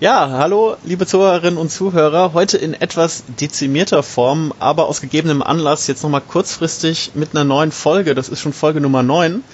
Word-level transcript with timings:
Ja, 0.00 0.30
hallo, 0.30 0.78
liebe 0.82 1.04
Zuhörerinnen 1.06 1.58
und 1.58 1.68
Zuhörer. 1.68 2.32
Heute 2.32 2.56
in 2.56 2.72
etwas 2.72 3.22
dezimierter 3.38 4.02
Form, 4.02 4.54
aber 4.58 4.88
aus 4.88 5.02
gegebenem 5.02 5.42
Anlass 5.42 5.88
jetzt 5.88 6.02
nochmal 6.02 6.22
kurzfristig 6.26 7.10
mit 7.12 7.32
einer 7.32 7.44
neuen 7.44 7.70
Folge. 7.70 8.14
Das 8.14 8.30
ist 8.30 8.40
schon 8.40 8.54
Folge 8.54 8.80
Nummer 8.80 9.02
9. 9.02 9.44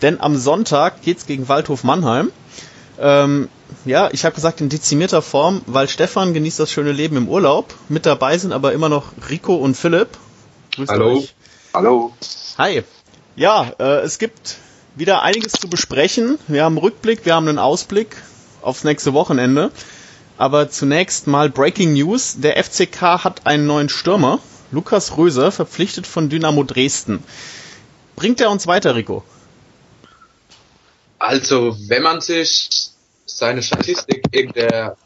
Denn 0.00 0.20
am 0.20 0.36
Sonntag 0.36 1.02
geht's 1.02 1.26
gegen 1.26 1.48
Waldhof 1.48 1.82
Mannheim. 1.82 2.30
Ähm, 3.00 3.48
ja, 3.84 4.08
ich 4.12 4.24
habe 4.24 4.36
gesagt 4.36 4.60
in 4.60 4.68
dezimierter 4.68 5.20
Form, 5.20 5.62
weil 5.66 5.88
Stefan 5.88 6.32
genießt 6.32 6.60
das 6.60 6.70
schöne 6.70 6.92
Leben 6.92 7.16
im 7.16 7.28
Urlaub. 7.28 7.74
Mit 7.88 8.06
dabei 8.06 8.38
sind 8.38 8.52
aber 8.52 8.74
immer 8.74 8.88
noch 8.88 9.06
Rico 9.28 9.56
und 9.56 9.76
Philipp. 9.76 10.10
Grüßt 10.76 10.92
Hallo. 10.92 11.16
Euch. 11.18 11.34
Hallo. 11.74 12.12
Hi. 12.56 12.84
Ja, 13.34 13.72
äh, 13.80 14.02
es 14.02 14.18
gibt 14.18 14.58
wieder 14.94 15.22
einiges 15.22 15.54
zu 15.54 15.68
besprechen. 15.68 16.38
Wir 16.46 16.62
haben 16.62 16.76
einen 16.76 16.84
Rückblick, 16.84 17.26
wir 17.26 17.34
haben 17.34 17.48
einen 17.48 17.58
Ausblick 17.58 18.16
aufs 18.62 18.84
nächste 18.84 19.12
Wochenende. 19.12 19.70
Aber 20.36 20.70
zunächst 20.70 21.26
mal 21.26 21.50
Breaking 21.50 21.94
News. 21.94 22.36
Der 22.38 22.62
FCK 22.62 23.24
hat 23.24 23.46
einen 23.46 23.66
neuen 23.66 23.88
Stürmer. 23.88 24.40
Lukas 24.70 25.16
Röser, 25.16 25.50
verpflichtet 25.50 26.06
von 26.06 26.28
Dynamo 26.28 26.62
Dresden. 26.62 27.22
Bringt 28.16 28.40
er 28.40 28.50
uns 28.50 28.66
weiter, 28.66 28.94
Rico? 28.94 29.24
Also, 31.18 31.76
wenn 31.88 32.02
man 32.02 32.20
sich 32.20 32.90
seine 33.26 33.62
Statistik 33.62 34.24
in 34.32 34.52
der 34.52 34.96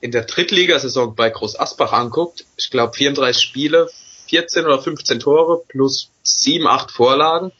in 0.00 0.10
der 0.10 0.24
Drittligasaison 0.24 1.14
bei 1.14 1.30
Groß 1.30 1.58
Asbach 1.58 1.94
anguckt, 1.94 2.44
ich 2.58 2.70
glaube 2.70 2.92
34 2.92 3.42
Spiele, 3.42 3.88
14 4.28 4.66
oder 4.66 4.78
15 4.78 5.18
Tore 5.18 5.62
plus 5.66 6.10
7, 6.22 6.66
8 6.66 6.90
Vorlagen, 6.90 7.52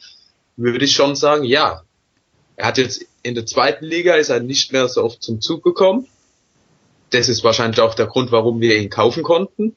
würde 0.55 0.85
ich 0.85 0.93
schon 0.93 1.15
sagen, 1.15 1.43
ja. 1.43 1.81
Er 2.55 2.67
hat 2.67 2.77
jetzt 2.77 3.05
in 3.21 3.35
der 3.35 3.45
zweiten 3.45 3.85
Liga 3.85 4.15
ist 4.15 4.29
er 4.29 4.39
nicht 4.39 4.71
mehr 4.71 4.87
so 4.87 5.03
oft 5.03 5.21
zum 5.21 5.41
Zug 5.41 5.63
gekommen. 5.63 6.07
Das 7.09 7.29
ist 7.29 7.43
wahrscheinlich 7.43 7.79
auch 7.81 7.95
der 7.95 8.07
Grund, 8.07 8.31
warum 8.31 8.61
wir 8.61 8.77
ihn 8.77 8.89
kaufen 8.89 9.23
konnten. 9.23 9.75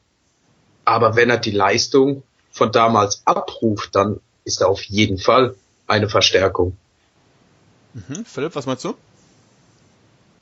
Aber 0.85 1.17
wenn 1.17 1.31
er 1.31 1.39
die 1.39 1.51
Leistung 1.51 2.23
von 2.51 2.73
damals 2.73 3.23
abruft, 3.25 3.95
dann 3.95 4.21
ist 4.45 4.61
er 4.61 4.69
auf 4.69 4.83
jeden 4.83 5.19
Fall 5.19 5.55
eine 5.87 6.09
Verstärkung. 6.09 6.77
Mhm. 7.95 8.25
Philipp, 8.25 8.55
was 8.55 8.67
meinst 8.67 8.85
du? 8.85 8.95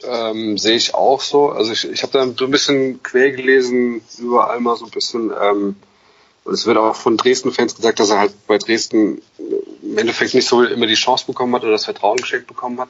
Ähm, 0.02 0.58
sehe 0.58 0.76
ich 0.76 0.94
auch 0.94 1.20
so. 1.20 1.50
Also 1.50 1.72
ich, 1.72 1.88
ich 1.88 2.02
habe 2.02 2.12
da 2.12 2.26
so 2.26 2.44
ein 2.44 2.50
bisschen 2.50 3.02
quer 3.02 3.30
gelesen, 3.30 4.02
überall 4.18 4.60
mal 4.60 4.76
so 4.76 4.84
ein 4.84 4.90
bisschen. 4.90 5.32
Ähm, 5.40 5.76
und 6.44 6.54
es 6.54 6.66
wird 6.66 6.76
auch 6.76 6.94
von 6.94 7.16
Dresden-Fans 7.16 7.74
gesagt, 7.74 7.98
dass 7.98 8.10
er 8.10 8.20
halt 8.20 8.46
bei 8.46 8.58
Dresden 8.58 9.20
im 9.90 9.98
Endeffekt 9.98 10.34
nicht 10.34 10.46
so 10.46 10.62
immer 10.62 10.86
die 10.86 10.94
Chance 10.94 11.26
bekommen 11.26 11.54
hat 11.54 11.62
oder 11.62 11.72
das 11.72 11.84
Vertrauen 11.84 12.16
geschenkt 12.16 12.46
bekommen 12.46 12.80
hat. 12.80 12.88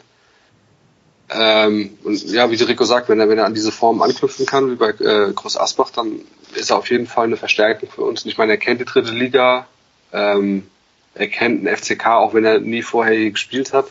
Ähm, 1.28 1.98
und 2.04 2.22
ja, 2.30 2.50
wie 2.50 2.56
Rico 2.56 2.84
sagt, 2.84 3.08
wenn 3.08 3.18
er, 3.18 3.28
wenn 3.28 3.38
er 3.38 3.46
an 3.46 3.54
diese 3.54 3.72
Form 3.72 4.00
anknüpfen 4.00 4.46
kann, 4.46 4.70
wie 4.70 4.76
bei 4.76 4.90
äh, 4.90 5.32
Groß 5.32 5.56
Asbach, 5.56 5.90
dann 5.90 6.20
ist 6.54 6.70
er 6.70 6.78
auf 6.78 6.90
jeden 6.90 7.06
Fall 7.06 7.24
eine 7.24 7.36
Verstärkung 7.36 7.88
für 7.90 8.02
uns. 8.02 8.24
Und 8.24 8.30
ich 8.30 8.38
meine, 8.38 8.52
er 8.52 8.58
kennt 8.58 8.80
die 8.80 8.84
dritte 8.84 9.10
Liga, 9.10 9.66
ähm, 10.12 10.68
er 11.14 11.28
kennt 11.28 11.64
den 11.64 11.76
FCK, 11.76 12.06
auch 12.06 12.34
wenn 12.34 12.44
er 12.44 12.60
nie 12.60 12.82
vorher 12.82 13.16
hier 13.16 13.30
gespielt 13.30 13.72
hat. 13.72 13.86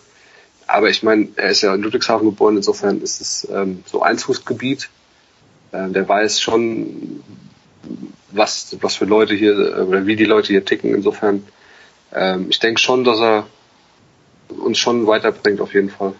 Aber 0.67 0.89
ich 0.89 1.03
meine, 1.03 1.27
er 1.35 1.49
ist 1.49 1.61
ja 1.61 1.75
in 1.75 1.81
Ludwigshafen 1.81 2.27
geboren, 2.27 2.57
insofern 2.57 3.01
ist 3.01 3.21
es 3.21 3.47
ähm, 3.51 3.83
so 3.85 4.01
Einzugsgebiet. 4.01 4.89
Ähm, 5.73 5.93
der 5.93 6.07
weiß 6.07 6.41
schon, 6.41 7.23
was, 8.31 8.77
was 8.81 8.95
für 8.95 9.05
Leute 9.05 9.35
hier, 9.35 9.85
oder 9.87 10.05
wie 10.07 10.15
die 10.15 10.25
Leute 10.25 10.47
hier 10.47 10.65
ticken. 10.65 10.95
Insofern, 10.95 11.45
ähm, 12.15 12.47
ich 12.49 12.59
denke 12.59 12.79
schon, 12.79 13.03
dass 13.03 13.19
er 13.19 13.45
uns 14.49 14.77
schon 14.77 15.05
weiterbringt, 15.07 15.61
auf 15.61 15.73
jeden 15.73 15.89
Fall. 15.89 16.13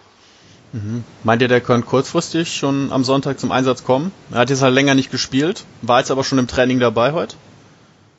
Mhm. 0.72 1.04
Meint 1.24 1.42
ihr, 1.42 1.48
der 1.48 1.60
könnte 1.60 1.86
kurzfristig 1.86 2.54
schon 2.54 2.92
am 2.92 3.04
Sonntag 3.04 3.38
zum 3.40 3.52
Einsatz 3.52 3.84
kommen? 3.84 4.12
Er 4.30 4.40
hat 4.40 4.50
jetzt 4.50 4.62
halt 4.62 4.74
länger 4.74 4.94
nicht 4.94 5.10
gespielt, 5.10 5.64
war 5.82 6.00
jetzt 6.00 6.10
aber 6.10 6.24
schon 6.24 6.38
im 6.38 6.48
Training 6.48 6.80
dabei 6.80 7.12
heute? 7.12 7.36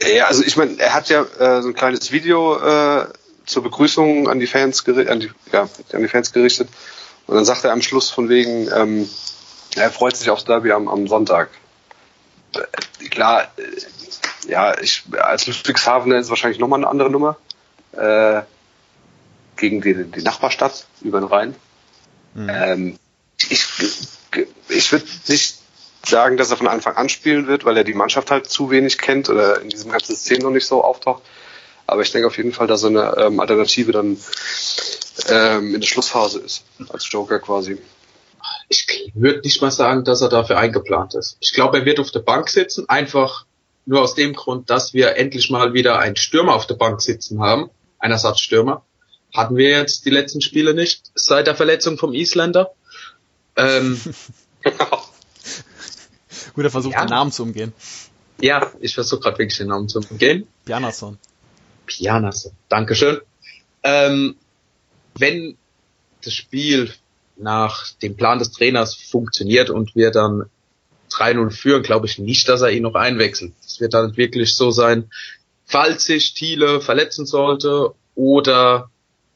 Ja, 0.01 0.25
also 0.25 0.43
ich 0.43 0.57
meine, 0.57 0.79
er 0.79 0.93
hat 0.93 1.09
ja 1.09 1.23
äh, 1.23 1.61
so 1.61 1.69
ein 1.69 1.73
kleines 1.73 2.11
Video 2.11 2.57
äh, 2.57 3.07
zur 3.45 3.63
Begrüßung 3.63 4.29
an 4.29 4.39
die 4.39 4.47
Fans 4.47 4.85
an 4.87 5.19
die, 5.19 5.31
ja, 5.51 5.69
an 5.93 6.01
die 6.01 6.07
Fans 6.07 6.31
gerichtet. 6.31 6.69
Und 7.25 7.35
dann 7.35 7.45
sagt 7.45 7.63
er 7.63 7.73
am 7.73 7.81
Schluss 7.81 8.09
von 8.09 8.29
wegen, 8.29 8.69
ähm, 8.73 9.09
er 9.75 9.91
freut 9.91 10.15
sich 10.15 10.29
aufs 10.29 10.45
Derby 10.45 10.71
am, 10.71 10.87
am 10.87 11.07
Sonntag. 11.07 11.49
Äh, 12.55 13.09
klar, 13.09 13.43
äh, 13.57 14.51
ja, 14.51 14.79
ich 14.79 15.03
als 15.19 15.47
Ludwigshafener 15.47 16.17
ist 16.17 16.29
wahrscheinlich 16.29 16.59
nochmal 16.59 16.79
eine 16.79 16.87
andere 16.87 17.09
Nummer. 17.09 17.37
Äh, 17.97 18.43
gegen 19.57 19.81
die, 19.81 20.03
die 20.05 20.21
Nachbarstadt 20.21 20.85
über 21.01 21.19
den 21.19 21.27
Rhein. 21.27 21.55
Mhm. 22.35 22.49
Ähm, 22.49 22.99
ich 23.49 23.65
ich 24.69 24.91
würde 24.91 25.05
nicht 25.27 25.57
sagen, 26.05 26.37
dass 26.37 26.51
er 26.51 26.57
von 26.57 26.67
Anfang 26.67 26.95
an 26.95 27.09
spielen 27.09 27.47
wird, 27.47 27.65
weil 27.65 27.77
er 27.77 27.83
die 27.83 27.93
Mannschaft 27.93 28.31
halt 28.31 28.49
zu 28.49 28.69
wenig 28.69 28.97
kennt 28.97 29.29
oder 29.29 29.61
in 29.61 29.69
diesem 29.69 29.91
ganzen 29.91 30.15
Szenen 30.15 30.43
noch 30.43 30.51
nicht 30.51 30.67
so 30.67 30.83
auftaucht. 30.83 31.23
Aber 31.85 32.01
ich 32.01 32.11
denke 32.11 32.27
auf 32.27 32.37
jeden 32.37 32.53
Fall, 32.53 32.67
dass 32.67 32.83
er 32.83 32.89
eine 32.89 33.15
ähm, 33.17 33.39
Alternative 33.39 33.91
dann 33.91 34.17
ähm, 35.29 35.75
in 35.75 35.81
der 35.81 35.87
Schlussphase 35.87 36.39
ist, 36.39 36.65
als 36.89 37.09
Joker 37.11 37.39
quasi. 37.39 37.77
Ich 38.69 39.11
würde 39.15 39.39
nicht 39.39 39.61
mal 39.61 39.71
sagen, 39.71 40.03
dass 40.03 40.21
er 40.21 40.29
dafür 40.29 40.57
eingeplant 40.57 41.15
ist. 41.15 41.37
Ich 41.39 41.53
glaube, 41.53 41.79
er 41.79 41.85
wird 41.85 41.99
auf 41.99 42.11
der 42.11 42.19
Bank 42.19 42.49
sitzen, 42.49 42.87
einfach 42.89 43.45
nur 43.85 44.01
aus 44.01 44.15
dem 44.15 44.33
Grund, 44.33 44.69
dass 44.69 44.93
wir 44.93 45.15
endlich 45.15 45.49
mal 45.49 45.73
wieder 45.73 45.99
einen 45.99 46.17
Stürmer 46.17 46.55
auf 46.55 46.67
der 46.67 46.75
Bank 46.75 47.01
sitzen 47.01 47.41
haben, 47.41 47.69
einen 47.99 48.13
Ersatzstürmer. 48.13 48.83
Hatten 49.33 49.57
wir 49.57 49.69
jetzt 49.69 50.05
die 50.05 50.09
letzten 50.09 50.41
Spiele 50.41 50.73
nicht 50.73 51.11
seit 51.15 51.47
der 51.47 51.55
Verletzung 51.55 51.97
vom 51.97 52.13
Isländer. 52.13 52.71
Ähm, 53.55 53.99
Guter 56.53 56.69
Versuch, 56.71 56.91
ja. 56.91 57.05
den 57.05 57.09
Namen 57.09 57.31
zu 57.31 57.43
umgehen. 57.43 57.73
Ja, 58.41 58.71
ich 58.79 58.93
versuche 58.93 59.21
gerade 59.21 59.37
wirklich 59.39 59.57
den 59.57 59.67
Namen 59.67 59.89
zu 59.89 59.99
umgehen. 59.99 60.47
Bjarnason. 60.65 61.17
Bjarnason, 61.85 62.51
Dankeschön. 62.69 63.19
Ähm, 63.83 64.35
wenn 65.15 65.57
das 66.23 66.33
Spiel 66.33 66.93
nach 67.37 67.91
dem 68.01 68.15
Plan 68.15 68.39
des 68.39 68.51
Trainers 68.51 68.95
funktioniert 68.95 69.69
und 69.69 69.95
wir 69.95 70.11
dann 70.11 70.49
3-0 71.11 71.51
führen, 71.51 71.83
glaube 71.83 72.05
ich 72.05 72.19
nicht, 72.19 72.49
dass 72.49 72.61
er 72.61 72.71
ihn 72.71 72.83
noch 72.83 72.95
einwechselt. 72.95 73.53
Es 73.65 73.79
wird 73.79 73.93
dann 73.93 74.17
wirklich 74.17 74.55
so 74.55 74.71
sein, 74.71 75.09
falls 75.67 76.05
sich 76.05 76.33
Thiele 76.33 76.81
verletzen 76.81 77.25
sollte 77.25 77.93
oder 78.15 78.89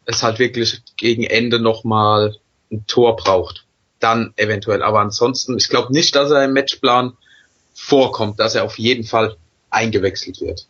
es 0.06 0.24
halt 0.24 0.40
wirklich 0.40 0.82
gegen 0.98 1.24
Ende 1.24 1.60
nochmal 1.60 2.38
ein 2.72 2.86
Tor 2.88 3.16
braucht. 3.18 3.66
Dann 4.00 4.34
eventuell. 4.38 4.82
Aber 4.82 5.02
ansonsten, 5.02 5.58
ich 5.58 5.70
glaube 5.70 5.94
nicht, 5.94 6.16
dass 6.16 6.32
er 6.32 6.44
im 6.46 6.54
Matchplan 6.54 7.16
vorkommt, 7.76 8.40
dass 8.40 8.56
er 8.56 8.64
auf 8.64 8.80
jeden 8.80 9.04
Fall 9.04 9.38
eingewechselt 9.70 10.42
wird. 10.42 10.66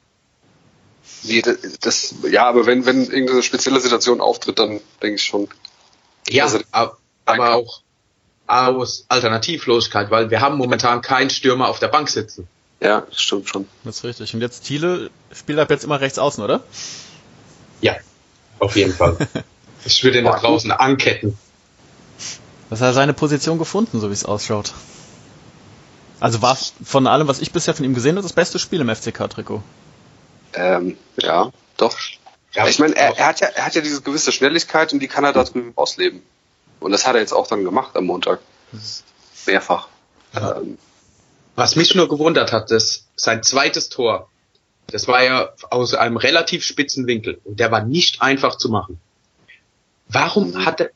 Nee, 1.24 1.44
das, 1.82 2.16
ja, 2.30 2.48
aber 2.48 2.66
wenn, 2.66 2.86
wenn 2.86 3.06
irgendeine 3.06 3.44
spezielle 3.44 3.80
Situation 3.80 4.20
auftritt, 4.20 4.60
dann 4.60 4.82
denke 5.02 5.16
ich 5.16 5.24
schon. 5.24 5.48
Ja, 6.28 6.52
aber, 6.72 6.98
aber 7.26 7.56
auch 7.56 7.82
aus 8.48 9.06
Alternativlosigkeit, 9.08 10.12
weil 10.12 10.30
wir 10.30 10.42
haben 10.42 10.58
momentan 10.58 11.02
keinen 11.02 11.30
Stürmer 11.30 11.70
auf 11.70 11.80
der 11.80 11.88
Bank 11.88 12.10
sitzen. 12.10 12.48
Ja, 12.82 13.02
das 13.02 13.22
stimmt 13.22 13.48
schon. 13.48 13.68
Das 13.84 13.98
ist 13.98 14.04
richtig. 14.04 14.34
Und 14.34 14.42
jetzt 14.42 14.66
Thiele 14.66 15.12
spielt 15.32 15.60
ab 15.60 15.70
jetzt 15.70 15.84
immer 15.84 16.02
rechts 16.02 16.18
außen, 16.18 16.44
oder? 16.44 16.64
Ja, 17.80 17.96
auf 18.60 18.76
jeden 18.76 18.94
Fall. 18.94 19.18
ich 19.86 20.04
würde 20.04 20.20
ihn 20.20 20.26
da 20.26 20.38
draußen 20.38 20.72
anketten. 20.72 21.38
Das 22.70 22.82
hat 22.82 22.88
er 22.88 22.94
seine 22.94 23.14
Position 23.14 23.60
gefunden, 23.60 24.00
so 24.00 24.10
wie 24.10 24.14
es 24.14 24.26
ausschaut. 24.26 24.74
Also 26.20 26.42
war 26.42 26.58
von 26.84 27.08
allem, 27.08 27.28
was 27.28 27.40
ich 27.40 27.52
bisher 27.52 27.74
von 27.74 27.86
ihm 27.86 27.94
gesehen 27.94 28.16
habe, 28.16 28.24
das 28.24 28.34
beste 28.34 28.60
Spiel 28.60 28.82
im 28.82 28.90
FCK-Trikot. 28.90 29.62
Ähm, 30.54 30.98
ja, 31.18 31.52
doch. 31.78 31.98
Ja, 32.54 32.68
ich 32.68 32.80
meine, 32.80 32.96
er, 32.96 33.18
er, 33.18 33.28
hat 33.28 33.40
ja, 33.40 33.48
er 33.48 33.66
hat 33.66 33.76
ja 33.76 33.82
diese 33.82 34.02
gewisse 34.02 34.32
Schnelligkeit 34.32 34.92
und 34.94 35.00
die 35.00 35.08
kann 35.08 35.24
er 35.24 35.34
da 35.34 35.44
drüben 35.44 35.74
ausleben. 35.76 36.22
Und 36.80 36.92
das 36.92 37.06
hat 37.06 37.16
er 37.16 37.22
jetzt 37.22 37.34
auch 37.34 37.48
dann 37.48 37.64
gemacht 37.64 37.96
am 37.96 38.06
Montag. 38.06 38.40
Mehrfach. 39.46 39.88
Ja. 40.34 40.58
Ähm, 40.58 40.78
Was 41.56 41.76
mich 41.76 41.96
nur 41.96 42.08
gewundert 42.08 42.52
hat, 42.52 42.72
ist 42.72 43.10
sein 43.16 43.44
zweites 43.44 43.90
Tor. 43.90 44.30
Das 44.88 45.08
war 45.08 45.24
ja 45.24 45.50
aus 45.70 45.94
einem 45.94 46.18
relativ 46.18 46.64
spitzen 46.64 47.08
Winkel 47.08 47.40
und 47.44 47.60
der 47.60 47.72
war 47.72 47.84
nicht 47.84 48.22
einfach 48.22 48.58
zu 48.58 48.70
machen. 48.70 49.00
Warum 50.08 50.52
mhm. 50.52 50.66
hat 50.66 50.82
er, 50.82 50.90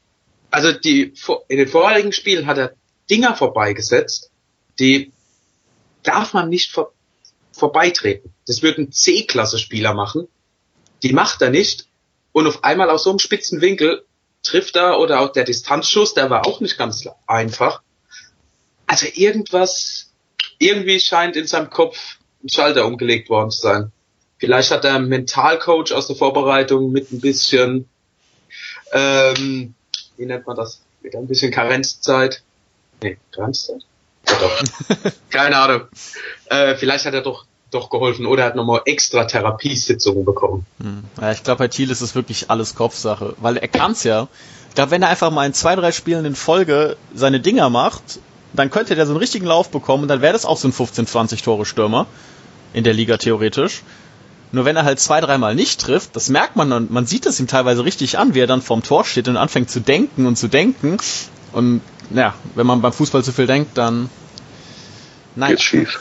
also 0.51 0.71
die, 0.71 1.13
in 1.47 1.57
den 1.57 1.67
vorherigen 1.67 2.11
Spielen 2.11 2.47
hat 2.47 2.57
er 2.57 2.73
Dinger 3.09 3.35
vorbeigesetzt, 3.35 4.31
die 4.79 5.11
darf 6.03 6.33
man 6.33 6.49
nicht 6.49 6.71
vor, 6.71 6.91
vorbeitreten. 7.51 8.33
Das 8.47 8.61
würde 8.61 8.83
ein 8.83 8.91
C-Klasse-Spieler 8.91 9.93
machen. 9.93 10.27
Die 11.03 11.13
macht 11.13 11.41
er 11.41 11.49
nicht. 11.49 11.87
Und 12.31 12.47
auf 12.47 12.63
einmal 12.63 12.89
aus 12.89 13.03
so 13.03 13.11
einem 13.11 13.19
spitzen 13.19 13.61
Winkel 13.61 14.05
trifft 14.43 14.75
er 14.75 14.99
oder 14.99 15.21
auch 15.21 15.31
der 15.31 15.45
Distanzschuss, 15.45 16.13
der 16.13 16.29
war 16.29 16.45
auch 16.45 16.59
nicht 16.59 16.77
ganz 16.77 17.07
einfach. 17.27 17.81
Also 18.87 19.07
irgendwas, 19.13 20.11
irgendwie 20.57 20.99
scheint 20.99 21.35
in 21.35 21.47
seinem 21.47 21.69
Kopf 21.69 22.17
ein 22.43 22.49
Schalter 22.49 22.85
umgelegt 22.85 23.29
worden 23.29 23.51
zu 23.51 23.61
sein. 23.61 23.91
Vielleicht 24.37 24.71
hat 24.71 24.85
er 24.85 24.95
einen 24.95 25.07
Mentalcoach 25.07 25.93
aus 25.93 26.07
der 26.07 26.15
Vorbereitung 26.15 26.91
mit 26.91 27.11
ein 27.11 27.21
bisschen, 27.21 27.87
ähm, 28.91 29.73
wie 30.17 30.25
nennt 30.25 30.45
man 30.45 30.55
das, 30.55 30.81
mit 31.01 31.15
ein 31.15 31.27
bisschen 31.27 31.51
Karenzzeit, 31.51 32.43
Nee, 33.01 33.17
Darmstadt? 33.35 33.81
Ja, 34.27 34.35
doch. 34.39 35.11
Keine 35.29 35.57
Ahnung. 35.57 35.81
Äh, 36.47 36.75
vielleicht 36.75 37.05
hat 37.05 37.13
er 37.13 37.21
doch 37.21 37.45
doch 37.71 37.89
geholfen 37.89 38.25
oder 38.25 38.45
hat 38.45 38.55
nochmal 38.55 38.81
extra 38.85 39.25
Therapiesitzungen 39.25 40.23
bekommen. 40.23 40.65
Hm. 40.79 41.03
Ja, 41.19 41.31
ich 41.31 41.43
glaube, 41.43 41.59
bei 41.59 41.67
Thiel 41.67 41.91
ist 41.91 42.01
es 42.01 42.15
wirklich 42.15 42.49
alles 42.49 42.75
Kopfsache, 42.75 43.35
weil 43.37 43.57
er 43.57 43.67
kann's 43.67 44.03
ja. 44.03 44.27
Ich 44.69 44.75
glaube, 44.75 44.91
wenn 44.91 45.01
er 45.01 45.09
einfach 45.09 45.31
mal 45.31 45.45
in 45.45 45.53
zwei, 45.53 45.75
drei 45.75 45.91
Spielen 45.91 46.25
in 46.25 46.35
Folge 46.35 46.95
seine 47.13 47.39
Dinger 47.41 47.69
macht, 47.69 48.19
dann 48.59 48.69
könnte 48.69 48.95
der 48.95 49.05
so 49.05 49.13
einen 49.13 49.19
richtigen 49.19 49.45
Lauf 49.45 49.69
bekommen 49.69 50.03
und 50.03 50.09
dann 50.09 50.21
wäre 50.21 50.33
das 50.33 50.45
auch 50.45 50.57
so 50.57 50.67
ein 50.67 50.73
15, 50.73 51.07
20 51.07 51.41
Tore 51.41 51.65
Stürmer 51.65 52.07
in 52.73 52.83
der 52.83 52.93
Liga 52.93 53.17
theoretisch. 53.17 53.83
Nur 54.51 54.65
wenn 54.65 54.75
er 54.75 54.85
halt 54.85 54.99
zwei, 54.99 55.21
dreimal 55.21 55.55
nicht 55.55 55.81
trifft, 55.81 56.15
das 56.15 56.29
merkt 56.29 56.55
man 56.55 56.71
und 56.71 56.91
man 56.91 57.05
sieht 57.05 57.25
es 57.25 57.39
ihm 57.39 57.47
teilweise 57.47 57.83
richtig 57.83 58.17
an, 58.17 58.35
wie 58.35 58.39
er 58.39 58.47
dann 58.47 58.61
vorm 58.61 58.83
Tor 58.83 59.03
steht 59.03 59.27
und 59.27 59.37
anfängt 59.37 59.69
zu 59.69 59.79
denken 59.79 60.25
und 60.25 60.37
zu 60.37 60.47
denken. 60.47 60.97
Und 61.51 61.81
ja, 62.13 62.35
wenn 62.53 62.67
man 62.67 62.81
beim 62.81 62.93
Fußball 62.93 63.23
zu 63.23 63.31
viel 63.31 63.47
denkt, 63.47 63.77
dann 63.77 64.09
nein. 65.35 65.51
Geht's 65.51 65.63
schief. 65.63 65.99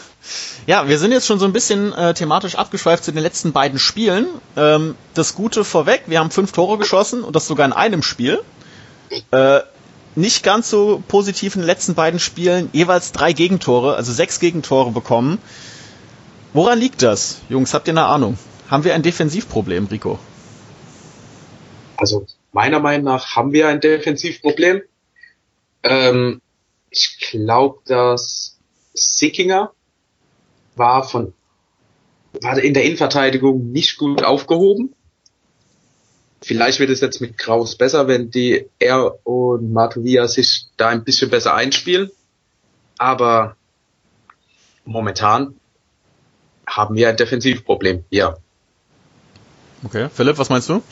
Ja, 0.66 0.88
wir 0.88 0.98
sind 0.98 1.12
jetzt 1.12 1.26
schon 1.26 1.38
so 1.38 1.44
ein 1.44 1.52
bisschen 1.52 1.92
äh, 1.92 2.14
thematisch 2.14 2.54
abgeschweift 2.54 3.04
zu 3.04 3.12
den 3.12 3.22
letzten 3.22 3.52
beiden 3.52 3.78
Spielen. 3.78 4.26
Ähm, 4.56 4.94
das 5.12 5.34
Gute 5.34 5.64
vorweg, 5.64 6.04
wir 6.06 6.20
haben 6.20 6.30
fünf 6.30 6.52
Tore 6.52 6.78
geschossen 6.78 7.22
und 7.22 7.36
das 7.36 7.46
sogar 7.46 7.66
in 7.66 7.72
einem 7.72 8.02
Spiel. 8.02 8.40
Äh, 9.30 9.60
nicht 10.16 10.42
ganz 10.42 10.70
so 10.70 11.02
positiv 11.08 11.54
in 11.54 11.62
den 11.62 11.66
letzten 11.66 11.94
beiden 11.94 12.20
Spielen, 12.20 12.68
jeweils 12.72 13.12
drei 13.12 13.32
Gegentore, 13.32 13.96
also 13.96 14.12
sechs 14.12 14.40
Gegentore 14.40 14.90
bekommen. 14.90 15.38
Woran 16.52 16.78
liegt 16.78 17.02
das? 17.02 17.40
Jungs, 17.48 17.74
habt 17.74 17.88
ihr 17.88 17.92
eine 17.92 18.06
Ahnung? 18.06 18.38
Haben 18.68 18.84
wir 18.84 18.94
ein 18.94 19.02
Defensivproblem, 19.02 19.86
Rico? 19.86 20.18
Also 21.96 22.26
meiner 22.52 22.80
Meinung 22.80 23.04
nach 23.04 23.34
haben 23.36 23.52
wir 23.52 23.68
ein 23.68 23.80
Defensivproblem. 23.80 24.82
Ähm, 25.82 26.40
ich 26.90 27.18
glaube, 27.30 27.80
dass 27.86 28.58
Sickinger 28.94 29.72
war 30.76 31.02
von 31.04 31.34
war 32.42 32.58
in 32.58 32.74
der 32.74 32.84
Innenverteidigung 32.84 33.70
nicht 33.70 33.96
gut 33.96 34.24
aufgehoben. 34.24 34.94
Vielleicht 36.44 36.78
wird 36.78 36.90
es 36.90 37.00
jetzt 37.00 37.20
mit 37.20 37.38
Kraus 37.38 37.76
besser, 37.76 38.06
wenn 38.06 38.30
die 38.30 38.68
er 38.78 39.26
und 39.26 39.72
Matovia 39.72 40.28
sich 40.28 40.66
da 40.76 40.88
ein 40.88 41.02
bisschen 41.02 41.30
besser 41.30 41.54
einspielen. 41.54 42.10
Aber 42.98 43.56
momentan 44.84 45.58
haben 46.66 46.96
wir 46.96 47.08
ein 47.08 47.16
Defensivproblem, 47.16 48.04
ja. 48.10 48.36
Okay, 49.84 50.08
Philipp, 50.12 50.36
was 50.36 50.50
meinst 50.50 50.68
du? 50.68 50.82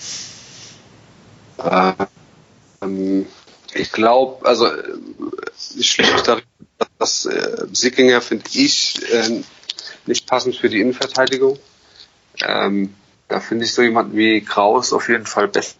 Ähm, 2.82 3.26
ich 3.74 3.92
glaube, 3.92 4.46
also 4.46 4.68
ich 5.76 5.90
schließe 5.90 6.12
mich 6.14 6.22
darin, 6.22 6.44
dass 6.98 7.26
äh, 7.26 7.66
Sickinger, 7.72 8.22
finde 8.22 8.44
ich, 8.54 9.00
äh, 9.12 9.42
nicht 10.06 10.26
passend 10.26 10.56
für 10.56 10.68
die 10.68 10.80
Innenverteidigung. 10.80 11.58
Ähm, 12.42 12.94
da 13.32 13.40
finde 13.40 13.64
ich 13.64 13.72
so 13.72 13.80
jemanden 13.80 14.14
wie 14.14 14.42
Kraus 14.42 14.92
auf 14.92 15.08
jeden 15.08 15.24
Fall 15.24 15.48
besser. 15.48 15.74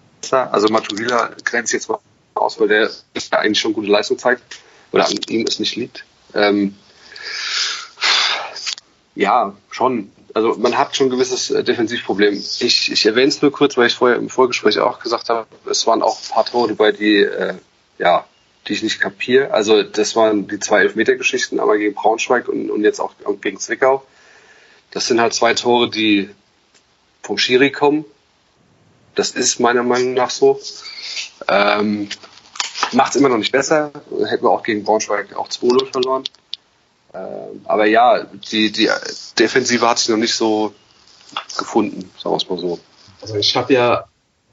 Also 0.52 0.68
Matuvila 0.68 1.32
grenzt 1.44 1.74
jetzt 1.74 1.90
mal 1.90 1.98
aus, 2.32 2.58
weil 2.58 2.68
der 2.68 2.90
eigentlich 3.30 3.60
schon 3.60 3.74
gute 3.74 3.88
Leistung 3.88 4.18
zeigt 4.18 4.42
oder 4.90 5.06
an 5.06 5.12
ihm 5.28 5.46
es 5.46 5.58
nicht 5.58 5.76
liegt. 5.76 6.06
Ähm, 6.34 6.74
ja, 9.14 9.54
schon. 9.70 10.10
Also 10.32 10.54
man 10.54 10.78
hat 10.78 10.96
schon 10.96 11.08
ein 11.08 11.10
gewisses 11.10 11.50
äh, 11.50 11.62
Defensivproblem. 11.62 12.32
Ich, 12.32 12.90
ich 12.90 13.04
erwähne 13.04 13.28
es 13.28 13.42
nur 13.42 13.52
kurz, 13.52 13.76
weil 13.76 13.88
ich 13.88 13.94
vorher 13.94 14.16
im 14.16 14.30
Vorgespräch 14.30 14.78
auch 14.78 14.98
gesagt 14.98 15.28
habe, 15.28 15.46
es 15.66 15.86
waren 15.86 16.00
auch 16.00 16.18
ein 16.18 16.30
paar 16.30 16.46
Tore 16.46 16.68
dabei, 16.68 16.92
die 16.92 17.18
äh, 17.18 17.54
ja 17.98 18.24
die 18.66 18.72
ich 18.72 18.82
nicht 18.82 18.98
kapiere. 18.98 19.50
Also 19.50 19.82
das 19.82 20.16
waren 20.16 20.48
die 20.48 20.58
zwei 20.58 20.80
Elfmeter-Geschichten, 20.80 21.60
einmal 21.60 21.78
gegen 21.78 21.94
Braunschweig 21.94 22.48
und, 22.48 22.70
und 22.70 22.82
jetzt 22.82 23.00
auch 23.00 23.12
gegen 23.42 23.58
Zwickau. 23.58 24.04
Das 24.92 25.06
sind 25.06 25.20
halt 25.20 25.34
zwei 25.34 25.52
Tore, 25.52 25.90
die 25.90 26.30
vom 27.22 27.38
Schiri 27.38 27.70
kommen. 27.70 28.04
Das 29.14 29.30
ist 29.30 29.60
meiner 29.60 29.82
Meinung 29.82 30.14
nach 30.14 30.30
so. 30.30 30.60
Ähm, 31.48 32.08
Macht 32.92 33.14
es 33.14 33.16
immer 33.16 33.28
noch 33.28 33.38
nicht 33.38 33.52
besser. 33.52 33.92
Hätten 34.28 34.44
wir 34.44 34.50
auch 34.50 34.62
gegen 34.62 34.84
Braunschweig 34.84 35.34
auch 35.34 35.48
2-0 35.48 35.92
verloren. 35.92 36.24
Ähm, 37.14 37.62
aber 37.64 37.86
ja, 37.86 38.24
die, 38.24 38.72
die 38.72 38.88
Defensive 39.38 39.88
hat 39.88 39.98
sich 39.98 40.08
noch 40.08 40.16
nicht 40.16 40.34
so 40.34 40.74
gefunden, 41.56 42.10
sagen 42.18 42.34
wir 42.34 42.36
es 42.36 42.48
mal 42.48 42.58
so. 42.58 42.78
Also 43.20 43.36
ich 43.36 43.56
habe 43.56 43.72
ja 43.72 44.04